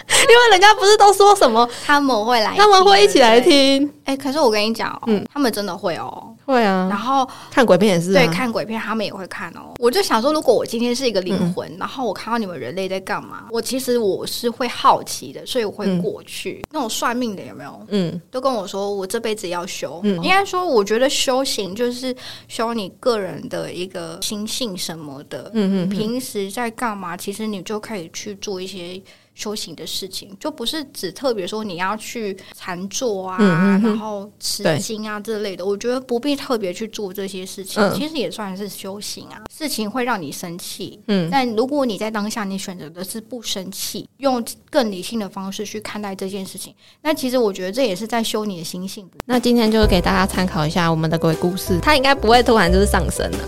[0.26, 3.40] 因为人家不是都说什么他们会来，他们会一起来。
[3.40, 3.92] 听？
[4.06, 6.32] 哎、可是我跟你讲哦，嗯他们真的会哦。
[6.46, 8.32] 会啊然，后看鬼片也是对啊。
[8.32, 9.74] 看鬼片，他们也会看哦。
[9.80, 16.64] 我就想说，如果我今天是一个灵魂，然后我看到你们人类在干嘛，我其实我是会好奇的，所以我会嗯过去。
[16.72, 17.82] 那种算命的有没有？
[17.90, 20.00] 嗯都跟我说，我这辈子要修。
[20.04, 22.16] 嗯应该说，我觉得修行就是
[22.48, 25.50] 修你个人的一个心性什么的。
[25.54, 27.18] 嗯嗯嗯，平时在干嘛？
[27.18, 29.02] 其实你就可以去做一些
[29.36, 35.64] 修行的事情，就不是只特别说你要去禅坐啊，嗯嗯嗯然后持对经啊之类的。
[35.64, 39.42] 我觉得不必特别去做这些事情，嗯其实也算是修行啊。
[39.56, 49.08] 事情会让你生气，嗯但如果你在当下你选择的是不生气，用更理性的方式去看待这件事情，那其实我觉得这也是在修你的心性。
[49.26, 53.40] 那今天就给大家参考一下我们的鬼故事，它应该不会突然就是上升了。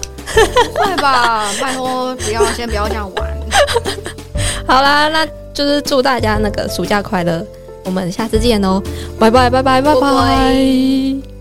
[0.73, 1.49] 不 会吧？
[1.61, 3.37] 拜托，不要先不要这样玩。
[4.67, 5.25] 好啦，那
[5.57, 7.43] 就是祝大家那个暑假快乐。
[7.83, 8.79] 我们下次见哦。
[9.17, 11.36] 拜拜拜拜拜拜。